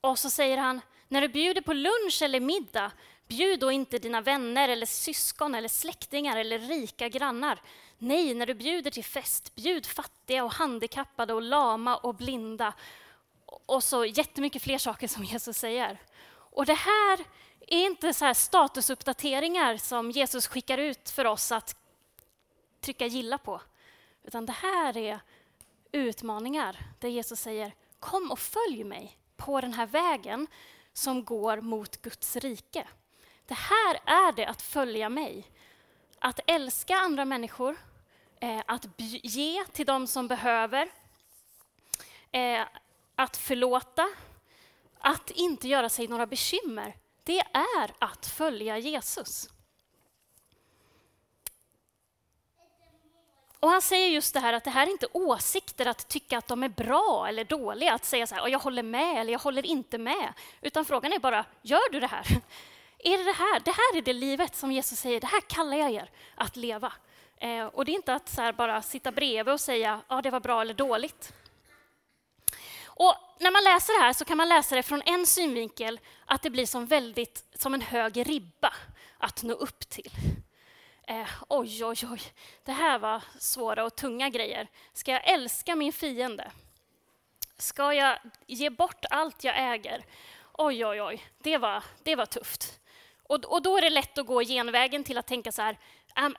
Och 0.00 0.18
så 0.18 0.30
säger 0.30 0.56
han, 0.56 0.80
när 1.08 1.20
du 1.20 1.28
bjuder 1.28 1.60
på 1.60 1.72
lunch 1.72 2.22
eller 2.22 2.40
middag, 2.40 2.92
bjud 3.28 3.60
då 3.60 3.72
inte 3.72 3.98
dina 3.98 4.20
vänner 4.20 4.68
eller 4.68 4.86
syskon 4.86 5.54
eller 5.54 5.68
släktingar 5.68 6.36
eller 6.36 6.58
rika 6.58 7.08
grannar. 7.08 7.60
Nej, 7.98 8.34
när 8.34 8.46
du 8.46 8.54
bjuder 8.54 8.90
till 8.90 9.04
fest, 9.04 9.54
bjud 9.54 9.86
fattiga 9.86 10.44
och 10.44 10.52
handikappade 10.52 11.34
och 11.34 11.42
lama 11.42 11.96
och 11.96 12.14
blinda. 12.14 12.74
Och 13.66 13.84
så 13.84 14.04
jättemycket 14.04 14.62
fler 14.62 14.78
saker 14.78 15.08
som 15.08 15.24
Jesus 15.24 15.56
säger. 15.56 15.98
Och 16.32 16.66
det 16.66 16.74
här 16.74 17.18
är 17.66 17.86
inte 17.86 18.14
så 18.14 18.24
här 18.24 18.34
statusuppdateringar 18.34 19.76
som 19.76 20.10
Jesus 20.10 20.46
skickar 20.46 20.78
ut 20.78 21.10
för 21.10 21.24
oss 21.24 21.52
att 21.52 21.76
trycka 22.80 23.06
gilla 23.06 23.38
på. 23.38 23.60
Utan 24.22 24.46
det 24.46 24.52
här 24.52 24.96
är 24.96 25.20
utmaningar 25.92 26.76
där 26.98 27.08
Jesus 27.08 27.40
säger 27.40 27.74
kom 28.00 28.30
och 28.30 28.38
följ 28.38 28.84
mig 28.84 29.18
på 29.36 29.60
den 29.60 29.72
här 29.72 29.86
vägen 29.86 30.46
som 30.92 31.24
går 31.24 31.60
mot 31.60 32.02
Guds 32.02 32.36
rike. 32.36 32.88
Det 33.46 33.54
här 33.54 34.00
är 34.04 34.32
det 34.32 34.46
att 34.46 34.62
följa 34.62 35.08
mig. 35.08 35.50
Att 36.18 36.40
älska 36.46 36.96
andra 36.96 37.24
människor, 37.24 37.76
eh, 38.40 38.62
att 38.66 38.86
ge 39.22 39.64
till 39.64 39.86
dem 39.86 40.06
som 40.06 40.28
behöver, 40.28 40.90
eh, 42.32 42.62
att 43.14 43.36
förlåta, 43.36 44.08
att 44.98 45.30
inte 45.30 45.68
göra 45.68 45.88
sig 45.88 46.08
några 46.08 46.26
bekymmer 46.26 46.96
det 47.24 47.40
är 47.52 47.90
att 47.98 48.26
följa 48.26 48.78
Jesus. 48.78 49.48
Och 53.60 53.70
han 53.70 53.82
säger 53.82 54.08
just 54.08 54.34
det 54.34 54.40
här 54.40 54.52
att 54.52 54.64
det 54.64 54.70
här 54.70 54.86
är 54.86 54.90
inte 54.90 55.06
åsikter 55.12 55.86
att 55.86 56.08
tycka 56.08 56.38
att 56.38 56.48
de 56.48 56.62
är 56.62 56.68
bra 56.68 57.26
eller 57.28 57.44
dåliga, 57.44 57.92
att 57.94 58.04
säga 58.04 58.26
så 58.26 58.34
här, 58.34 58.48
jag 58.48 58.58
håller 58.58 58.82
med 58.82 59.20
eller 59.20 59.32
jag 59.32 59.40
håller 59.40 59.66
inte 59.66 59.98
med. 59.98 60.32
Utan 60.60 60.84
frågan 60.84 61.12
är 61.12 61.18
bara, 61.18 61.44
gör 61.62 61.92
du 61.92 62.00
det 62.00 62.06
här? 62.06 62.26
Är 62.98 63.18
det 63.18 63.24
det 63.24 63.32
här? 63.32 63.60
Det 63.60 63.70
här 63.70 63.98
är 63.98 64.02
det 64.02 64.12
livet 64.12 64.56
som 64.56 64.72
Jesus 64.72 64.98
säger, 64.98 65.20
det 65.20 65.26
här 65.26 65.40
kallar 65.40 65.76
jag 65.76 65.90
er 65.90 66.10
att 66.34 66.56
leva. 66.56 66.92
Eh, 67.36 67.64
och 67.64 67.84
det 67.84 67.92
är 67.92 67.94
inte 67.94 68.14
att 68.14 68.28
så 68.28 68.52
bara 68.56 68.82
sitta 68.82 69.12
bredvid 69.12 69.54
och 69.54 69.60
säga 69.60 70.00
ja, 70.08 70.22
det 70.22 70.30
var 70.30 70.40
bra 70.40 70.60
eller 70.60 70.74
dåligt. 70.74 71.32
Och 73.00 73.16
när 73.38 73.50
man 73.50 73.64
läser 73.64 73.92
det 73.92 74.04
här 74.04 74.12
så 74.12 74.24
kan 74.24 74.36
man 74.36 74.48
läsa 74.48 74.76
det 74.76 74.82
från 74.82 75.02
en 75.06 75.26
synvinkel, 75.26 76.00
att 76.26 76.42
det 76.42 76.50
blir 76.50 76.66
som, 76.66 76.86
väldigt, 76.86 77.44
som 77.54 77.74
en 77.74 77.80
hög 77.80 78.28
ribba 78.28 78.74
att 79.18 79.42
nå 79.42 79.54
upp 79.54 79.88
till. 79.88 80.10
Eh, 81.06 81.28
oj, 81.48 81.84
oj, 81.84 81.98
oj, 82.10 82.20
det 82.64 82.72
här 82.72 82.98
var 82.98 83.22
svåra 83.38 83.84
och 83.84 83.96
tunga 83.96 84.28
grejer. 84.28 84.68
Ska 84.92 85.12
jag 85.12 85.28
älska 85.28 85.76
min 85.76 85.92
fiende? 85.92 86.52
Ska 87.58 87.94
jag 87.94 88.18
ge 88.46 88.70
bort 88.70 89.04
allt 89.10 89.44
jag 89.44 89.54
äger? 89.72 90.04
Oj, 90.52 90.86
oj, 90.86 91.02
oj, 91.02 91.24
det 91.38 91.58
var, 91.58 91.84
det 92.02 92.16
var 92.16 92.26
tufft. 92.26 92.80
Och, 93.22 93.44
och 93.44 93.62
då 93.62 93.76
är 93.76 93.82
det 93.82 93.90
lätt 93.90 94.18
att 94.18 94.26
gå 94.26 94.42
genvägen 94.42 95.04
till 95.04 95.18
att 95.18 95.26
tänka 95.26 95.52
så 95.52 95.62
här, 95.62 95.78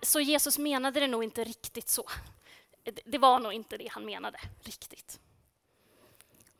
så 0.01 0.19
Jesus 0.19 0.57
menade 0.57 0.99
det 0.99 1.07
nog 1.07 1.23
inte 1.23 1.43
riktigt 1.43 1.89
så. 1.89 2.09
Det 3.05 3.17
var 3.17 3.39
nog 3.39 3.53
inte 3.53 3.77
det 3.77 3.87
han 3.87 4.05
menade 4.05 4.39
riktigt. 4.63 5.19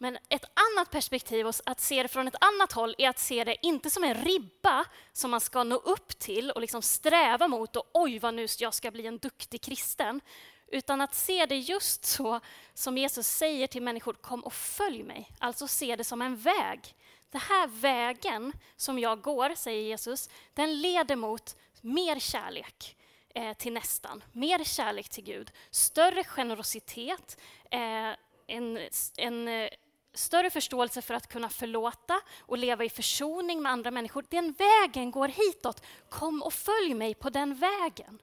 Men 0.02 0.18
ett 0.30 0.46
annat 0.54 0.92
perspektiv, 0.92 1.48
att 1.66 1.80
se 1.80 2.04
det 2.04 2.08
från 2.08 2.28
ett 2.28 2.44
annat 2.44 2.72
håll, 2.72 2.96
är 2.98 3.10
att 3.10 3.20
se 3.20 3.44
det 3.44 3.66
inte 3.66 3.90
som 3.90 4.04
en 4.04 4.14
ribba 4.14 4.86
som 5.14 5.32
man 5.32 5.42
ska 5.42 5.64
nå 5.64 5.76
upp 5.76 6.20
till 6.20 6.52
och 6.52 6.62
liksom 6.62 6.82
sträva 6.82 7.48
mot 7.48 7.76
och 7.76 7.90
oj 7.94 8.20
vad 8.20 8.34
nu 8.34 8.48
jag 8.60 8.74
ska 8.74 8.92
bli 8.92 9.08
en 9.08 9.18
duktig 9.18 9.62
kristen. 9.62 10.22
Utan 10.68 11.02
att 11.02 11.16
se 11.16 11.46
det 11.46 11.58
just 11.58 12.06
så 12.06 12.40
som 12.74 12.98
Jesus 12.98 13.28
säger 13.28 13.68
till 13.68 13.82
människor, 13.82 14.14
kom 14.14 14.44
och 14.44 14.54
följ 14.54 15.04
mig. 15.04 15.32
Alltså 15.40 15.68
se 15.68 15.96
det 15.96 16.04
som 16.04 16.22
en 16.22 16.38
väg. 16.38 16.96
Den 17.32 17.42
här 17.42 17.68
vägen 17.68 18.54
som 18.76 19.00
jag 19.00 19.22
går, 19.22 19.56
säger 19.56 19.82
Jesus, 19.82 20.30
den 20.54 20.82
leder 20.82 21.16
mot 21.16 21.56
mer 21.82 22.20
kärlek 22.20 22.96
eh, 23.36 23.54
till 23.54 23.74
nästan, 23.74 24.24
mer 24.32 24.64
kärlek 24.64 25.10
till 25.10 25.24
Gud, 25.24 25.52
större 25.72 26.24
generositet, 26.24 27.38
eh, 27.72 28.16
en, 28.48 28.80
en 29.18 29.48
eh, 29.48 29.70
större 30.14 30.50
förståelse 30.50 31.02
för 31.02 31.14
att 31.14 31.28
kunna 31.28 31.50
förlåta 31.50 32.22
och 32.40 32.58
leva 32.58 32.84
i 32.84 32.90
försoning 32.90 33.62
med 33.62 33.72
andra 33.72 33.92
människor. 33.92 34.26
Den 34.30 34.52
vägen 34.52 35.12
går 35.12 35.28
hitåt. 35.28 35.84
Kom 36.10 36.44
och 36.44 36.54
följ 36.54 36.94
mig 36.94 37.14
på 37.14 37.30
den 37.30 37.56
vägen. 37.56 38.22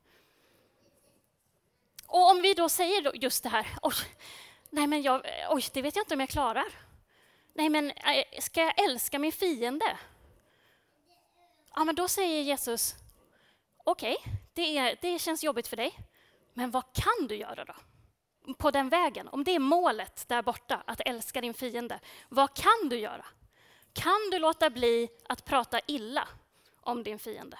Och 2.06 2.30
om 2.30 2.42
vi 2.42 2.54
då 2.54 2.68
säger 2.68 3.16
just 3.16 3.42
det 3.42 3.48
här, 3.48 3.66
oj, 3.82 3.94
nej 4.70 4.86
men 4.86 5.02
jag, 5.02 5.22
oj, 5.50 5.64
det 5.72 5.82
vet 5.82 5.96
jag 5.96 6.02
inte 6.02 6.14
om 6.14 6.20
jag 6.20 6.28
klarar. 6.28 6.66
Nej 7.54 7.68
men 7.68 7.90
eh, 7.90 8.40
ska 8.40 8.60
jag 8.60 8.84
älska 8.84 9.18
min 9.18 9.32
fiende? 9.32 9.98
Ja 11.74 11.84
men 11.84 11.94
då 11.94 12.08
säger 12.08 12.42
Jesus, 12.42 12.94
okej, 13.84 14.16
okay, 14.20 14.34
det, 14.54 14.94
det 15.00 15.18
känns 15.18 15.44
jobbigt 15.44 15.68
för 15.68 15.76
dig, 15.76 15.98
men 16.54 16.70
vad 16.70 16.92
kan 16.92 17.26
du 17.28 17.36
göra 17.36 17.64
då? 17.64 17.74
På 18.54 18.70
den 18.70 18.88
vägen, 18.88 19.28
om 19.28 19.44
det 19.44 19.54
är 19.54 19.58
målet 19.58 20.24
där 20.28 20.42
borta, 20.42 20.82
att 20.86 21.00
älska 21.04 21.40
din 21.40 21.54
fiende, 21.54 22.00
vad 22.28 22.54
kan 22.54 22.88
du 22.88 22.98
göra? 22.98 23.24
Kan 23.92 24.30
du 24.30 24.38
låta 24.38 24.70
bli 24.70 25.08
att 25.28 25.44
prata 25.44 25.80
illa 25.86 26.28
om 26.80 27.02
din 27.02 27.18
fiende? 27.18 27.58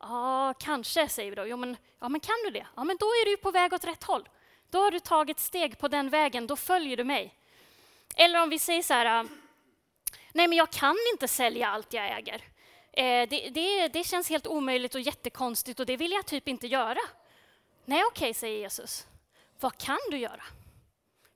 Ja, 0.00 0.54
kanske, 0.58 1.08
säger 1.08 1.30
vi 1.30 1.36
då. 1.36 1.46
Jo, 1.46 1.56
men, 1.56 1.76
ja, 2.00 2.08
men 2.08 2.20
kan 2.20 2.36
du 2.44 2.50
det? 2.50 2.66
Ja, 2.76 2.84
men 2.84 2.96
då 3.00 3.06
är 3.06 3.30
du 3.30 3.36
på 3.36 3.50
väg 3.50 3.72
åt 3.72 3.84
rätt 3.84 4.04
håll. 4.04 4.28
Då 4.70 4.78
har 4.78 4.90
du 4.90 5.00
tagit 5.00 5.40
steg 5.40 5.78
på 5.78 5.88
den 5.88 6.10
vägen, 6.10 6.46
då 6.46 6.56
följer 6.56 6.96
du 6.96 7.04
mig. 7.04 7.34
Eller 8.16 8.42
om 8.42 8.50
vi 8.50 8.58
säger 8.58 8.82
så 8.82 8.94
här, 8.94 9.20
äh, 9.20 9.30
nej 10.32 10.48
men 10.48 10.58
jag 10.58 10.70
kan 10.70 10.96
inte 11.12 11.28
sälja 11.28 11.68
allt 11.68 11.92
jag 11.92 12.18
äger. 12.18 12.42
Eh, 12.92 13.28
det, 13.28 13.50
det, 13.50 13.88
det 13.88 14.04
känns 14.04 14.28
helt 14.28 14.46
omöjligt 14.46 14.94
och 14.94 15.00
jättekonstigt 15.00 15.80
och 15.80 15.86
det 15.86 15.96
vill 15.96 16.12
jag 16.12 16.26
typ 16.26 16.48
inte 16.48 16.66
göra. 16.66 17.00
Nej, 17.84 18.04
okej, 18.04 18.30
okay, 18.30 18.34
säger 18.34 18.58
Jesus. 18.58 19.06
Vad 19.60 19.78
kan 19.78 19.98
du 20.10 20.18
göra? 20.18 20.42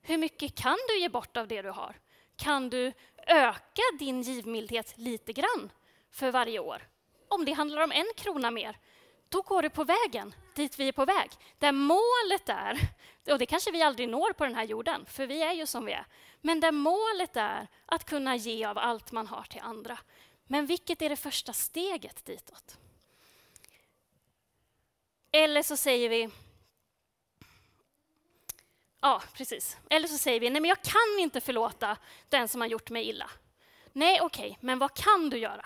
Hur 0.01 0.17
mycket 0.17 0.55
kan 0.55 0.77
du 0.87 0.99
ge 0.99 1.09
bort 1.09 1.37
av 1.37 1.47
det 1.47 1.61
du 1.61 1.69
har? 1.69 1.95
Kan 2.35 2.69
du 2.69 2.93
öka 3.27 3.81
din 3.99 4.21
givmildhet 4.21 4.93
lite 4.97 5.33
grann 5.33 5.71
för 6.11 6.31
varje 6.31 6.59
år? 6.59 6.87
Om 7.27 7.45
det 7.45 7.53
handlar 7.53 7.83
om 7.83 7.91
en 7.91 8.11
krona 8.15 8.51
mer, 8.51 8.77
då 9.29 9.41
går 9.41 9.61
du 9.61 9.69
på 9.69 9.83
vägen 9.83 10.35
dit 10.55 10.79
vi 10.79 10.87
är 10.87 10.91
på 10.91 11.05
väg. 11.05 11.31
Där 11.59 11.71
målet 11.71 12.49
är, 12.49 12.79
och 13.31 13.39
det 13.39 13.45
kanske 13.45 13.71
vi 13.71 13.81
aldrig 13.81 14.09
når 14.09 14.33
på 14.33 14.45
den 14.45 14.55
här 14.55 14.63
jorden, 14.63 15.05
för 15.05 15.27
vi 15.27 15.43
är 15.43 15.53
ju 15.53 15.65
som 15.65 15.85
vi 15.85 15.91
är, 15.91 16.05
men 16.41 16.59
där 16.59 16.71
målet 16.71 17.37
är 17.37 17.67
att 17.85 18.05
kunna 18.05 18.35
ge 18.35 18.65
av 18.65 18.77
allt 18.77 19.11
man 19.11 19.27
har 19.27 19.43
till 19.43 19.61
andra. 19.61 19.99
Men 20.47 20.65
vilket 20.65 21.01
är 21.01 21.09
det 21.09 21.15
första 21.15 21.53
steget 21.53 22.25
ditåt? 22.25 22.77
Eller 25.31 25.63
så 25.63 25.77
säger 25.77 26.09
vi, 26.09 26.29
Ja, 29.05 29.21
precis. 29.33 29.77
Eller 29.89 30.07
så 30.07 30.17
säger 30.17 30.39
vi, 30.39 30.49
nej 30.49 30.61
men 30.61 30.69
jag 30.69 30.81
kan 30.81 31.19
inte 31.19 31.41
förlåta 31.41 31.97
den 32.29 32.47
som 32.47 32.61
har 32.61 32.67
gjort 32.67 32.89
mig 32.89 33.09
illa. 33.09 33.29
Nej, 33.93 34.21
okej, 34.21 34.45
okay, 34.45 34.57
men 34.59 34.79
vad 34.79 34.93
kan 34.93 35.29
du 35.29 35.37
göra? 35.37 35.65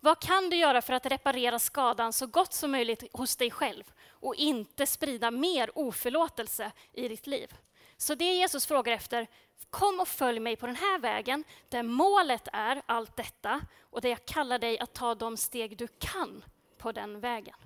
Vad 0.00 0.20
kan 0.20 0.50
du 0.50 0.56
göra 0.56 0.82
för 0.82 0.92
att 0.92 1.06
reparera 1.06 1.58
skadan 1.58 2.12
så 2.12 2.26
gott 2.26 2.52
som 2.52 2.70
möjligt 2.70 3.04
hos 3.12 3.36
dig 3.36 3.50
själv 3.50 3.84
och 4.10 4.34
inte 4.34 4.86
sprida 4.86 5.30
mer 5.30 5.78
oförlåtelse 5.78 6.72
i 6.92 7.08
ditt 7.08 7.26
liv? 7.26 7.54
Så 7.96 8.14
det 8.14 8.34
Jesus 8.34 8.66
frågar 8.66 8.92
efter, 8.92 9.26
kom 9.70 10.00
och 10.00 10.08
följ 10.08 10.40
mig 10.40 10.56
på 10.56 10.66
den 10.66 10.76
här 10.76 10.98
vägen 10.98 11.44
där 11.68 11.82
målet 11.82 12.48
är 12.52 12.82
allt 12.86 13.16
detta 13.16 13.60
och 13.80 14.00
där 14.00 14.08
jag 14.08 14.24
kallar 14.24 14.58
dig 14.58 14.78
att 14.78 14.94
ta 14.94 15.14
de 15.14 15.36
steg 15.36 15.76
du 15.76 15.88
kan 15.98 16.44
på 16.78 16.92
den 16.92 17.20
vägen. 17.20 17.56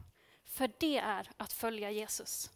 För 0.45 0.71
det 0.79 0.99
är 0.99 1.31
att 1.37 1.53
följa 1.53 1.91
Jesus. 1.91 2.51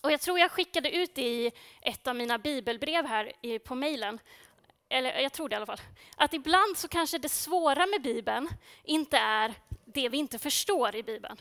Och 0.00 0.12
jag 0.12 0.20
tror 0.20 0.38
jag 0.38 0.50
skickade 0.50 0.90
ut 0.90 1.14
det 1.14 1.28
i 1.28 1.52
ett 1.80 2.06
av 2.06 2.16
mina 2.16 2.38
bibelbrev 2.38 3.06
här 3.06 3.58
på 3.58 3.74
mejlen. 3.74 4.18
Eller 4.88 5.20
jag 5.20 5.32
tror 5.32 5.48
det 5.48 5.54
i 5.54 5.56
alla 5.56 5.66
fall. 5.66 5.80
Att 6.16 6.34
ibland 6.34 6.78
så 6.78 6.88
kanske 6.88 7.18
det 7.18 7.28
svåra 7.28 7.86
med 7.86 8.02
Bibeln 8.02 8.48
inte 8.84 9.18
är 9.18 9.54
det 9.84 10.08
vi 10.08 10.18
inte 10.18 10.38
förstår 10.38 10.96
i 10.96 11.02
Bibeln. 11.02 11.36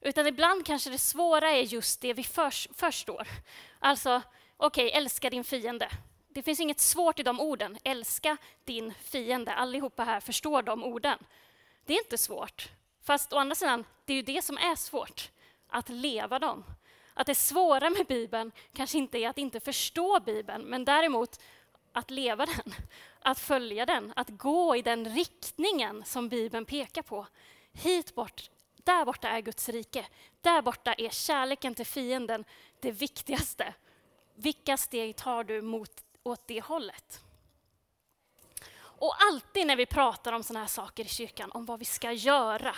Utan 0.00 0.26
ibland 0.26 0.66
kanske 0.66 0.90
det 0.90 0.98
svåra 0.98 1.50
är 1.50 1.62
just 1.62 2.00
det 2.00 2.14
vi 2.14 2.24
för, 2.24 2.74
förstår. 2.74 3.28
Alltså, 3.78 4.22
okej, 4.56 4.86
okay, 4.86 4.98
älska 4.98 5.30
din 5.30 5.44
fiende. 5.44 5.90
Det 6.28 6.42
finns 6.42 6.60
inget 6.60 6.80
svårt 6.80 7.20
i 7.20 7.22
de 7.22 7.40
orden. 7.40 7.78
Älska 7.84 8.36
din 8.64 8.94
fiende. 8.94 9.54
Allihopa 9.54 10.04
här 10.04 10.20
förstår 10.20 10.62
de 10.62 10.84
orden. 10.84 11.18
Det 11.86 11.94
är 11.94 11.98
inte 11.98 12.18
svårt. 12.18 12.68
Fast 13.04 13.32
å 13.32 13.36
andra 13.36 13.54
sidan, 13.54 13.84
det 14.04 14.12
är 14.12 14.16
ju 14.16 14.22
det 14.22 14.42
som 14.42 14.56
är 14.58 14.74
svårt. 14.76 15.30
Att 15.68 15.88
leva 15.88 16.38
dem. 16.38 16.64
Att 17.14 17.26
det 17.26 17.34
svåra 17.34 17.90
med 17.90 18.06
Bibeln 18.06 18.52
kanske 18.72 18.98
inte 18.98 19.18
är 19.18 19.28
att 19.28 19.38
inte 19.38 19.60
förstå 19.60 20.20
Bibeln, 20.20 20.62
men 20.62 20.84
däremot 20.84 21.40
att 21.92 22.10
leva 22.10 22.46
den, 22.46 22.74
att 23.22 23.38
följa 23.38 23.86
den, 23.86 24.12
att 24.16 24.28
gå 24.28 24.76
i 24.76 24.82
den 24.82 25.14
riktningen 25.14 26.04
som 26.04 26.28
Bibeln 26.28 26.64
pekar 26.64 27.02
på. 27.02 27.26
Hit 27.72 28.14
bort, 28.14 28.50
där 28.76 29.04
borta 29.04 29.28
är 29.28 29.40
Guds 29.40 29.68
rike. 29.68 30.06
Där 30.40 30.62
borta 30.62 30.94
är 30.94 31.08
kärleken 31.08 31.74
till 31.74 31.86
fienden 31.86 32.44
det 32.80 32.90
viktigaste. 32.90 33.74
Vilka 34.34 34.76
steg 34.76 35.16
tar 35.16 35.44
du 35.44 35.62
mot, 35.62 35.90
åt 36.22 36.46
det 36.46 36.60
hållet? 36.60 37.20
Och 39.02 39.14
alltid 39.22 39.66
när 39.66 39.76
vi 39.76 39.86
pratar 39.86 40.32
om 40.32 40.42
sådana 40.42 40.60
här 40.60 40.68
saker 40.68 41.04
i 41.04 41.08
kyrkan, 41.08 41.50
om 41.52 41.64
vad 41.64 41.78
vi 41.78 41.84
ska 41.84 42.12
göra, 42.12 42.74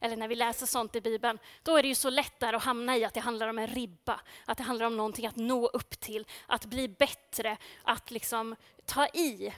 eller 0.00 0.16
när 0.16 0.28
vi 0.28 0.34
läser 0.34 0.66
sånt 0.66 0.96
i 0.96 1.00
Bibeln, 1.00 1.38
då 1.62 1.76
är 1.76 1.82
det 1.82 1.88
ju 1.88 1.94
så 1.94 2.10
lätt 2.10 2.40
där 2.40 2.52
att 2.52 2.62
hamna 2.62 2.96
i 2.96 3.04
att 3.04 3.14
det 3.14 3.20
handlar 3.20 3.48
om 3.48 3.58
en 3.58 3.66
ribba, 3.66 4.20
att 4.44 4.58
det 4.58 4.64
handlar 4.64 4.86
om 4.86 4.96
någonting 4.96 5.26
att 5.26 5.36
nå 5.36 5.66
upp 5.66 6.00
till, 6.00 6.26
att 6.46 6.64
bli 6.64 6.88
bättre, 6.88 7.56
att 7.82 8.10
liksom 8.10 8.56
ta 8.84 9.06
i. 9.06 9.54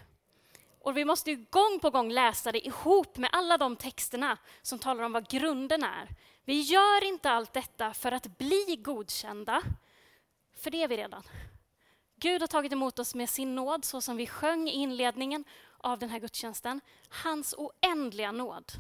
Och 0.81 0.97
vi 0.97 1.05
måste 1.05 1.31
ju 1.31 1.47
gång 1.51 1.79
på 1.83 1.91
gång 1.91 2.11
läsa 2.13 2.53
det 2.53 2.67
ihop 2.67 3.17
med 3.17 3.31
alla 3.33 3.59
de 3.59 3.77
texterna 3.77 4.39
som 4.63 4.79
talar 4.79 5.05
om 5.05 5.13
vad 5.13 5.29
grunden 5.29 5.83
är. 5.83 6.09
Vi 6.45 6.61
gör 6.61 7.05
inte 7.05 7.31
allt 7.31 7.53
detta 7.53 7.95
för 7.95 8.13
att 8.13 8.39
bli 8.39 8.77
godkända, 8.79 9.63
för 10.59 10.71
det 10.71 10.83
är 10.83 10.89
vi 10.89 10.97
redan. 10.97 11.23
Gud 12.21 12.41
har 12.41 12.49
tagit 12.49 12.73
emot 12.73 12.99
oss 12.99 13.15
med 13.15 13.31
sin 13.31 13.55
nåd, 13.55 13.85
så 13.85 14.01
som 14.01 14.17
vi 14.17 14.27
sjöng 14.27 14.69
i 14.69 14.73
inledningen 14.73 15.45
av 15.87 15.99
den 15.99 16.11
här 16.11 16.19
gudstjänsten. 16.19 16.81
Hans 17.09 17.55
oändliga 17.59 18.33
nåd 18.33 18.73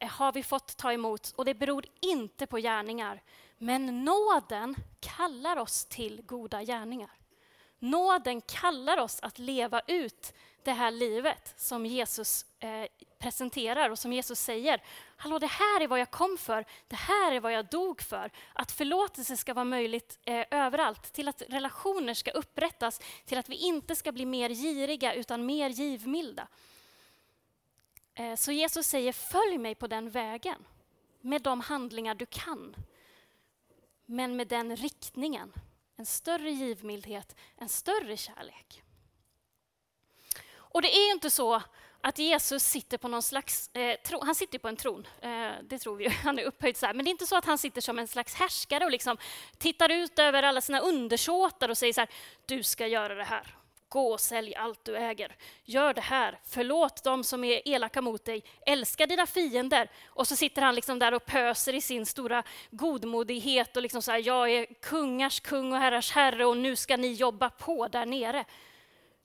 eh, 0.00 0.08
har 0.08 0.32
vi 0.32 0.42
fått 0.42 0.76
ta 0.76 0.92
emot 0.92 1.32
och 1.36 1.44
det 1.44 1.54
beror 1.54 1.84
inte 2.00 2.46
på 2.46 2.58
gärningar. 2.58 3.22
Men 3.58 4.04
nåden 4.04 4.76
kallar 5.00 5.56
oss 5.56 5.84
till 5.84 6.22
goda 6.22 6.62
gärningar. 6.62 7.10
Nåden 7.78 8.40
kallar 8.40 8.98
oss 8.98 9.18
att 9.22 9.38
leva 9.38 9.80
ut 9.86 10.34
det 10.62 10.72
här 10.72 10.90
livet 10.90 11.54
som 11.56 11.86
Jesus 11.86 12.46
eh, 12.58 12.86
presenterar 13.22 13.90
och 13.90 13.98
som 13.98 14.12
Jesus 14.12 14.40
säger. 14.40 14.82
Hallå, 15.16 15.38
det 15.38 15.46
här 15.46 15.80
är 15.80 15.88
vad 15.88 16.00
jag 16.00 16.10
kom 16.10 16.38
för. 16.38 16.64
Det 16.88 16.96
här 16.96 17.32
är 17.32 17.40
vad 17.40 17.52
jag 17.52 17.66
dog 17.66 18.02
för. 18.02 18.30
Att 18.52 18.72
förlåtelse 18.72 19.36
ska 19.36 19.54
vara 19.54 19.64
möjligt 19.64 20.18
eh, 20.24 20.44
överallt. 20.50 21.12
Till 21.12 21.28
att 21.28 21.42
relationer 21.48 22.14
ska 22.14 22.30
upprättas. 22.30 23.00
Till 23.24 23.38
att 23.38 23.48
vi 23.48 23.56
inte 23.56 23.96
ska 23.96 24.12
bli 24.12 24.26
mer 24.26 24.50
giriga 24.50 25.14
utan 25.14 25.46
mer 25.46 25.70
givmilda. 25.70 26.48
Eh, 28.14 28.34
så 28.34 28.52
Jesus 28.52 28.86
säger, 28.86 29.12
följ 29.12 29.58
mig 29.58 29.74
på 29.74 29.86
den 29.86 30.10
vägen. 30.10 30.64
med 31.20 31.42
de 31.42 31.60
handlingar 31.60 32.14
du 32.14 32.26
kan. 32.26 32.76
Men 34.06 34.36
med 34.36 34.48
den 34.48 34.76
riktningen, 34.76 35.52
en 35.96 36.06
större 36.06 36.50
givmildhet, 36.50 37.36
en 37.56 37.68
större 37.68 38.16
kärlek. 38.16 38.82
Och 40.54 40.82
det 40.82 40.96
är 40.96 41.12
inte 41.12 41.30
så 41.30 41.62
att 42.04 42.18
Jesus 42.18 42.62
sitter 42.62 42.98
på 42.98 43.08
någon 43.08 43.22
slags, 43.22 43.70
eh, 43.74 43.96
tron. 43.96 44.20
han 44.22 44.34
sitter 44.34 44.58
på 44.58 44.68
en 44.68 44.76
tron, 44.76 45.06
eh, 45.20 45.50
det 45.62 45.78
tror 45.78 45.96
vi, 45.96 46.08
han 46.24 46.38
är 46.38 46.44
upphöjd 46.44 46.76
så 46.76 46.86
här. 46.86 46.94
men 46.94 47.04
det 47.04 47.08
är 47.08 47.12
inte 47.12 47.26
så 47.26 47.36
att 47.36 47.44
han 47.44 47.58
sitter 47.58 47.80
som 47.80 47.98
en 47.98 48.08
slags 48.08 48.34
härskare 48.34 48.84
och 48.84 48.90
liksom 48.90 49.16
tittar 49.58 49.88
ut 49.88 50.18
över 50.18 50.42
alla 50.42 50.60
sina 50.60 50.80
undersåtar 50.80 51.68
och 51.68 51.78
säger 51.78 51.92
så 51.92 52.00
här, 52.00 52.10
du 52.46 52.62
ska 52.62 52.86
göra 52.86 53.14
det 53.14 53.24
här, 53.24 53.56
gå 53.88 54.12
och 54.12 54.20
sälj 54.20 54.54
allt 54.54 54.84
du 54.84 54.96
äger, 54.96 55.36
gör 55.64 55.94
det 55.94 56.00
här, 56.00 56.38
förlåt 56.44 57.04
dem 57.04 57.24
som 57.24 57.44
är 57.44 57.68
elaka 57.68 58.02
mot 58.02 58.24
dig, 58.24 58.44
älska 58.66 59.06
dina 59.06 59.26
fiender. 59.26 59.90
Och 60.06 60.28
så 60.28 60.36
sitter 60.36 60.62
han 60.62 60.74
liksom 60.74 60.98
där 60.98 61.14
och 61.14 61.26
pöser 61.26 61.74
i 61.74 61.80
sin 61.80 62.06
stora 62.06 62.42
godmodighet 62.70 63.76
och 63.76 63.82
liksom 63.82 64.02
så 64.02 64.10
här, 64.10 64.26
jag 64.26 64.50
är 64.50 64.66
kungars 64.80 65.40
kung 65.40 65.72
och 65.72 65.78
herrars 65.78 66.12
herre 66.12 66.44
och 66.44 66.56
nu 66.56 66.76
ska 66.76 66.96
ni 66.96 67.12
jobba 67.12 67.50
på 67.50 67.88
där 67.88 68.06
nere. 68.06 68.44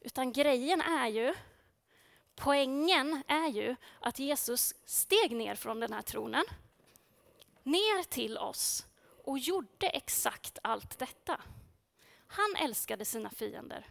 Utan 0.01 0.31
grejen 0.31 0.81
är 0.81 1.07
ju 1.07 1.33
Poängen 2.39 3.23
är 3.27 3.47
ju 3.47 3.75
att 3.99 4.19
Jesus 4.19 4.73
steg 4.85 5.35
ner 5.35 5.55
från 5.55 5.79
den 5.79 5.93
här 5.93 6.01
tronen, 6.01 6.45
ner 7.63 8.03
till 8.03 8.37
oss 8.37 8.85
och 9.23 9.39
gjorde 9.39 9.87
exakt 9.87 10.59
allt 10.63 10.99
detta. 10.99 11.41
Han 12.27 12.55
älskade 12.55 13.05
sina 13.05 13.29
fiender. 13.29 13.87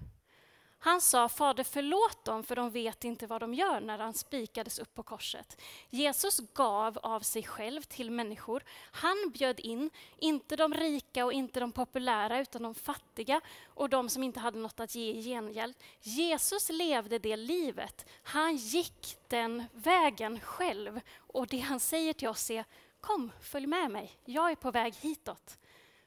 Han 0.78 1.00
sa, 1.00 1.28
Fader 1.28 1.64
förlåt 1.64 2.25
dem 2.25 2.42
för 2.42 2.56
de 2.56 2.71
vet 2.71 3.04
inte 3.04 3.26
vad 3.26 3.40
de 3.40 3.54
gör 3.54 3.80
när 3.80 3.99
han 3.99 4.14
spikades 4.14 4.78
upp 4.78 4.95
på 4.95 5.02
korset. 5.02 5.61
Jesus 5.90 6.40
gav 6.54 6.99
av 6.99 7.21
sig 7.21 7.42
själv 7.42 7.83
till 7.83 8.11
människor. 8.11 8.62
Han 8.90 9.30
bjöd 9.35 9.61
in, 9.61 9.90
inte 10.18 10.56
de 10.56 10.75
rika 10.75 11.25
och 11.25 11.33
inte 11.33 11.61
de 11.61 11.73
populära, 11.73 12.40
utan 12.40 12.62
de 12.62 12.75
fattiga 12.75 13.40
och 13.66 13.88
de 13.88 14.09
som 14.09 14.23
inte 14.23 14.40
hade 14.40 14.59
något 14.59 14.80
att 14.80 14.95
ge 14.95 15.12
i 15.12 15.23
gengäld. 15.23 15.75
Jesus 16.00 16.68
levde 16.68 17.18
det 17.18 17.37
livet. 17.37 18.06
Han 18.23 18.56
gick 18.56 19.16
den 19.28 19.64
vägen 19.73 20.40
själv. 20.40 21.00
Och 21.16 21.47
det 21.47 21.59
han 21.59 21.80
säger 21.80 22.12
till 22.12 22.28
oss 22.28 22.50
är, 22.50 22.64
kom, 23.00 23.33
följ 23.40 23.66
med 23.66 23.90
mig. 23.90 24.18
Jag 24.25 24.50
är 24.50 24.56
på 24.56 24.71
väg 24.71 24.95
hitåt. 24.95 25.59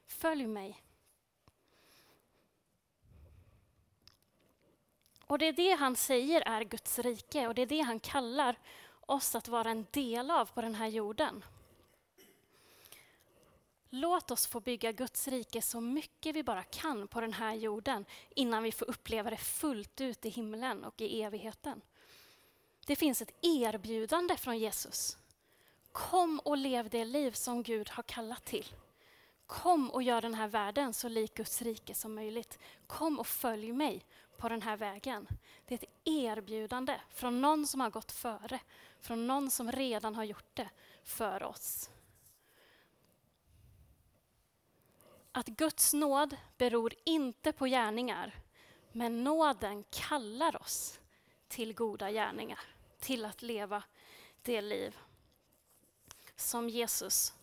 Följ 0.06 0.46
mig. 0.46 0.82
Och 5.30 5.38
det 5.38 5.46
är 5.46 5.52
det 5.52 5.72
han 5.72 5.96
säger 5.96 6.42
är 6.46 6.64
Guds 6.64 6.98
rike 6.98 7.48
och 7.48 7.54
det 7.54 7.62
är 7.62 7.66
det 7.66 7.80
han 7.80 8.00
kallar 8.00 8.58
oss 9.00 9.34
att 9.34 9.48
vara 9.48 9.70
en 9.70 9.86
del 9.90 10.30
av 10.30 10.46
på 10.46 10.62
den 10.62 10.74
här 10.74 10.88
jorden. 10.88 11.44
Låt 13.90 14.30
oss 14.30 14.46
få 14.46 14.60
bygga 14.60 14.92
Guds 14.92 15.28
rike 15.28 15.62
så 15.62 15.80
mycket 15.80 16.36
vi 16.36 16.42
bara 16.42 16.62
kan 16.62 17.08
på 17.08 17.20
den 17.20 17.32
här 17.32 17.54
jorden 17.54 18.04
innan 18.30 18.62
vi 18.62 18.72
får 18.72 18.90
uppleva 18.90 19.30
det 19.30 19.36
fullt 19.36 20.00
ut 20.00 20.26
i 20.26 20.28
himlen 20.28 20.84
och 20.84 21.00
i 21.00 21.22
evigheten. 21.22 21.80
Det 22.86 22.96
finns 22.96 23.22
ett 23.22 23.34
erbjudande 23.42 24.36
från 24.36 24.58
Jesus. 24.58 25.18
Kom 25.92 26.40
och 26.44 26.56
lev 26.56 26.88
det 26.88 27.04
liv 27.04 27.32
som 27.32 27.62
Gud 27.62 27.88
har 27.90 28.02
kallat 28.02 28.44
till. 28.44 28.66
Kom 29.46 29.90
och 29.90 30.02
gör 30.02 30.22
den 30.22 30.34
här 30.34 30.48
världen 30.48 30.94
så 30.94 31.08
lik 31.08 31.34
Guds 31.34 31.62
rike 31.62 31.94
som 31.94 32.14
möjligt. 32.14 32.58
Kom 32.86 33.18
och 33.18 33.26
följ 33.26 33.72
mig 33.72 34.04
på 34.40 34.48
den 34.48 34.62
här 34.62 34.76
vägen. 34.76 35.28
Det 35.66 35.74
är 35.74 35.78
ett 35.78 35.90
erbjudande 36.04 37.00
från 37.10 37.40
någon 37.40 37.66
som 37.66 37.80
har 37.80 37.90
gått 37.90 38.12
före, 38.12 38.60
från 39.00 39.26
någon 39.26 39.50
som 39.50 39.72
redan 39.72 40.14
har 40.14 40.24
gjort 40.24 40.54
det 40.56 40.70
för 41.04 41.42
oss. 41.42 41.90
Att 45.32 45.46
Guds 45.46 45.94
nåd 45.94 46.36
beror 46.58 46.94
inte 47.04 47.52
på 47.52 47.66
gärningar, 47.66 48.34
men 48.92 49.24
nåden 49.24 49.84
kallar 49.90 50.62
oss 50.62 51.00
till 51.48 51.74
goda 51.74 52.10
gärningar, 52.10 52.60
till 52.98 53.24
att 53.24 53.42
leva 53.42 53.82
det 54.42 54.60
liv 54.60 54.98
som 56.36 56.68
Jesus 56.68 57.34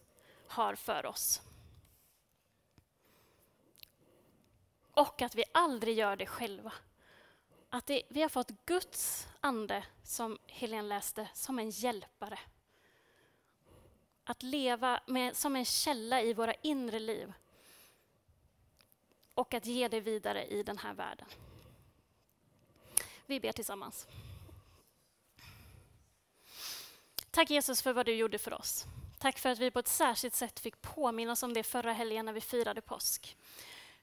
har 0.48 0.76
för 0.76 1.06
oss. 1.06 1.42
Och 4.92 5.22
att 5.22 5.36
vi 5.36 5.44
aldrig 5.52 5.98
gör 5.98 6.16
det 6.16 6.26
själva. 6.26 6.74
Att 7.70 7.86
det, 7.86 8.04
vi 8.10 8.22
har 8.22 8.30
fått 8.30 8.66
Guds 8.66 9.28
ande, 9.42 9.86
som 10.04 10.38
Helene 10.48 10.88
läste, 10.88 11.30
som 11.34 11.60
en 11.60 11.70
hjälpare. 11.70 12.40
Att 14.24 14.44
leva 14.44 15.02
med, 15.08 15.38
som 15.38 15.56
en 15.56 15.66
källa 15.66 16.22
i 16.22 16.34
våra 16.34 16.54
inre 16.54 17.00
liv. 17.00 17.34
Och 19.34 19.54
att 19.54 19.66
ge 19.66 19.88
det 19.88 20.02
vidare 20.02 20.46
i 20.46 20.64
den 20.64 20.78
här 20.78 20.94
världen. 20.94 21.28
Vi 23.26 23.40
ber 23.40 23.52
tillsammans. 23.52 24.08
Tack 27.32 27.50
Jesus 27.50 27.82
för 27.82 27.94
vad 27.94 28.06
du 28.06 28.14
gjorde 28.14 28.38
för 28.38 28.54
oss. 28.54 28.86
Tack 29.20 29.40
för 29.40 29.50
att 29.50 29.60
vi 29.60 29.72
på 29.72 29.80
ett 29.80 29.88
särskilt 29.88 30.36
sätt 30.36 30.60
fick 30.60 30.82
påminnas 30.82 31.44
om 31.44 31.54
det 31.54 31.64
förra 31.64 31.94
helgen 31.94 32.26
när 32.26 32.34
vi 32.34 32.42
firade 32.42 32.82
påsk. 32.82 33.38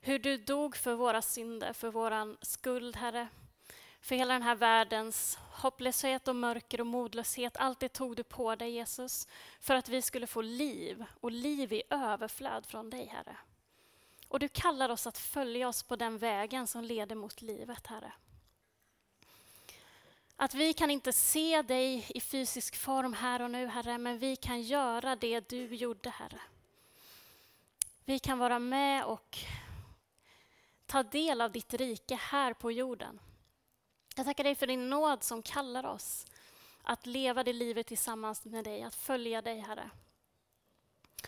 Hur 0.00 0.18
du 0.18 0.36
dog 0.36 0.76
för 0.76 0.94
våra 0.94 1.22
synder, 1.22 1.72
för 1.72 1.90
våran 1.90 2.36
skuld, 2.42 2.96
Herre. 2.96 3.28
För 4.04 4.14
hela 4.14 4.32
den 4.32 4.42
här 4.42 4.54
världens 4.54 5.38
hopplöshet 5.50 6.28
och 6.28 6.36
mörker 6.36 6.80
och 6.80 6.86
modlöshet, 6.86 7.56
allt 7.56 7.80
det 7.80 7.88
tog 7.88 8.16
du 8.16 8.22
på 8.22 8.54
dig 8.54 8.70
Jesus. 8.70 9.28
För 9.60 9.74
att 9.74 9.88
vi 9.88 10.02
skulle 10.02 10.26
få 10.26 10.42
liv 10.42 11.04
och 11.20 11.30
liv 11.30 11.72
i 11.72 11.82
överflöd 11.90 12.66
från 12.66 12.90
dig 12.90 13.06
Herre. 13.06 13.36
Och 14.28 14.38
du 14.38 14.48
kallar 14.48 14.88
oss 14.88 15.06
att 15.06 15.18
följa 15.18 15.68
oss 15.68 15.82
på 15.82 15.96
den 15.96 16.18
vägen 16.18 16.66
som 16.66 16.84
leder 16.84 17.16
mot 17.16 17.42
livet 17.42 17.86
Herre. 17.86 18.12
Att 20.36 20.54
vi 20.54 20.72
kan 20.72 20.90
inte 20.90 21.12
se 21.12 21.62
dig 21.62 22.06
i 22.08 22.20
fysisk 22.20 22.76
form 22.76 23.12
här 23.12 23.42
och 23.42 23.50
nu 23.50 23.66
Herre, 23.66 23.98
men 23.98 24.18
vi 24.18 24.36
kan 24.36 24.62
göra 24.62 25.16
det 25.16 25.48
du 25.48 25.74
gjorde 25.74 26.10
Herre. 26.10 26.40
Vi 28.04 28.18
kan 28.18 28.38
vara 28.38 28.58
med 28.58 29.04
och 29.04 29.38
ta 30.86 31.02
del 31.02 31.40
av 31.40 31.52
ditt 31.52 31.74
rike 31.74 32.14
här 32.14 32.52
på 32.52 32.72
jorden. 32.72 33.20
Jag 34.14 34.26
tackar 34.26 34.44
dig 34.44 34.54
för 34.54 34.66
din 34.66 34.90
nåd 34.90 35.22
som 35.22 35.42
kallar 35.42 35.86
oss 35.86 36.26
att 36.82 37.06
leva 37.06 37.44
det 37.44 37.52
livet 37.52 37.86
tillsammans 37.86 38.44
med 38.44 38.64
dig, 38.64 38.82
att 38.82 38.94
följa 38.94 39.42
dig, 39.42 39.58
Herre. 39.58 39.90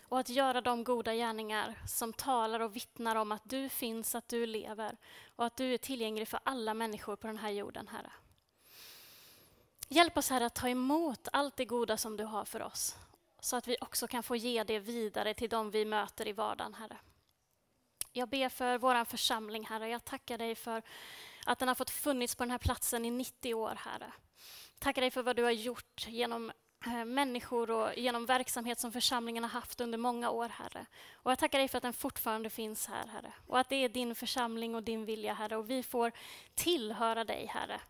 Och 0.03 0.19
att 0.19 0.29
göra 0.29 0.61
de 0.61 0.85
goda 0.85 1.15
gärningar 1.15 1.75
som 1.89 2.13
talar 2.13 2.61
och 2.61 2.77
vittnar 2.77 3.17
om 3.17 3.33
att 3.33 3.43
du 3.45 3.69
finns, 3.69 4.15
att 4.15 4.29
du 4.29 4.47
lever 4.47 4.97
och 5.37 5.47
att 5.47 5.57
du 5.57 5.75
är 5.75 5.79
tillgänglig 5.79 6.29
för 6.29 6.41
alla 6.43 6.75
människor 6.75 7.17
på 7.17 7.27
den 7.27 7.39
här 7.39 7.51
jorden, 7.51 7.89
Herre. 7.89 8.13
Hjälp 9.89 10.17
oss, 10.17 10.31
Herre, 10.31 10.47
att 10.47 10.55
ta 10.55 10.69
emot 10.69 11.29
allt 11.33 11.57
det 11.57 11.65
goda 11.65 11.97
som 11.97 12.17
du 12.17 12.25
har 12.25 12.45
för 12.45 12.63
oss 12.63 12.97
så 13.41 13.57
att 13.57 13.69
vi 13.69 13.77
också 13.81 14.07
kan 14.07 14.23
få 14.23 14.37
ge 14.37 14.65
det 14.65 14.79
vidare 14.79 15.35
till 15.35 15.51
de 15.51 15.71
vi 15.71 15.85
möter 15.85 16.29
i 16.29 16.33
vardagen, 16.33 16.75
Herre. 16.75 16.97
Jag 18.13 18.29
ber 18.29 18.49
för 18.49 18.79
vår 18.79 19.05
församling, 19.05 19.67
Herre. 19.67 19.89
Jag 19.89 20.05
tackar 20.05 20.39
dig 20.39 20.55
för 20.55 20.83
att 21.47 21.59
den 21.59 21.69
har 21.69 21.75
fått 21.75 21.91
funnits 21.91 22.35
på 22.35 22.45
den 22.45 22.51
här 22.51 22.59
platsen 22.59 23.05
i 23.05 23.11
90 23.11 23.55
år, 23.55 23.79
Herre. 23.79 24.13
Tackar 24.79 25.03
dig 25.03 25.11
för 25.11 25.23
vad 25.23 25.37
du 25.37 25.43
har 25.43 25.51
gjort 25.51 26.07
genom 26.09 26.53
eh, 26.87 27.05
människor 27.05 27.71
och 27.71 27.99
genom 27.99 28.27
verksamhet 28.27 28.81
som 28.81 28.93
församlingen 28.93 29.45
har 29.45 29.51
haft 29.51 29.81
under 29.81 29.99
många 29.99 30.31
år, 30.31 30.49
Herre. 30.49 30.87
Och 31.13 31.31
jag 31.31 31.39
tackar 31.39 31.59
dig 31.59 31.69
för 31.69 31.79
att 31.79 31.83
den 31.83 31.93
fortfarande 31.93 32.51
finns 32.51 32.87
här, 32.87 33.07
Herre. 33.07 33.33
Och 33.47 33.59
att 33.59 33.69
det 33.69 33.77
är 33.77 33.89
din 33.89 34.15
församling 34.15 34.75
och 34.75 34.83
din 34.83 35.05
vilja, 35.05 35.35
Herre. 35.35 35.57
Och 35.57 35.71
vi 35.71 35.83
får 35.83 36.13
tillhöra 36.55 37.25
dig, 37.25 37.47
Herre. 37.47 37.81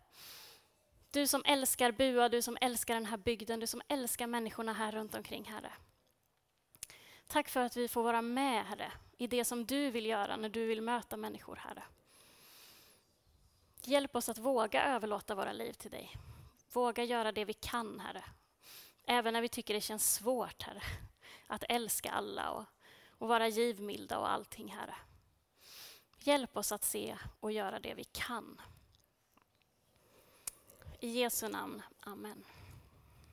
Du 1.10 1.26
som 1.26 1.42
älskar 1.44 1.92
Bua, 1.92 2.28
du 2.28 2.42
som 2.42 2.58
älskar 2.60 2.94
den 2.94 3.06
här 3.06 3.16
bygden, 3.16 3.60
du 3.60 3.66
som 3.66 3.82
älskar 3.88 4.26
människorna 4.26 4.72
här 4.72 4.92
runt 4.92 5.14
omkring, 5.14 5.44
Herre. 5.44 5.72
Tack 7.26 7.48
för 7.48 7.60
att 7.60 7.76
vi 7.76 7.88
får 7.88 8.02
vara 8.02 8.22
med, 8.22 8.66
Herre, 8.66 8.92
i 9.18 9.26
det 9.26 9.44
som 9.44 9.66
du 9.66 9.90
vill 9.90 10.06
göra 10.06 10.36
när 10.36 10.48
du 10.48 10.66
vill 10.66 10.82
möta 10.82 11.16
människor, 11.16 11.56
Herre. 11.56 11.82
Hjälp 13.86 14.16
oss 14.16 14.28
att 14.28 14.38
våga 14.38 14.84
överlåta 14.84 15.34
våra 15.34 15.52
liv 15.52 15.72
till 15.72 15.90
dig. 15.90 16.16
Våga 16.72 17.04
göra 17.04 17.32
det 17.32 17.44
vi 17.44 17.52
kan, 17.52 18.00
Herre. 18.00 18.24
Även 19.06 19.32
när 19.32 19.40
vi 19.40 19.48
tycker 19.48 19.74
det 19.74 19.80
känns 19.80 20.14
svårt, 20.14 20.62
Herre. 20.62 20.82
Att 21.46 21.64
älska 21.68 22.10
alla 22.10 22.50
och, 22.50 22.64
och 23.10 23.28
vara 23.28 23.48
givmilda 23.48 24.18
och 24.18 24.30
allting, 24.30 24.68
Herre. 24.68 24.94
Hjälp 26.18 26.56
oss 26.56 26.72
att 26.72 26.84
se 26.84 27.18
och 27.40 27.52
göra 27.52 27.80
det 27.80 27.94
vi 27.94 28.04
kan. 28.04 28.60
I 31.00 31.08
Jesu 31.08 31.48
namn. 31.48 31.82
Amen. 32.00 32.44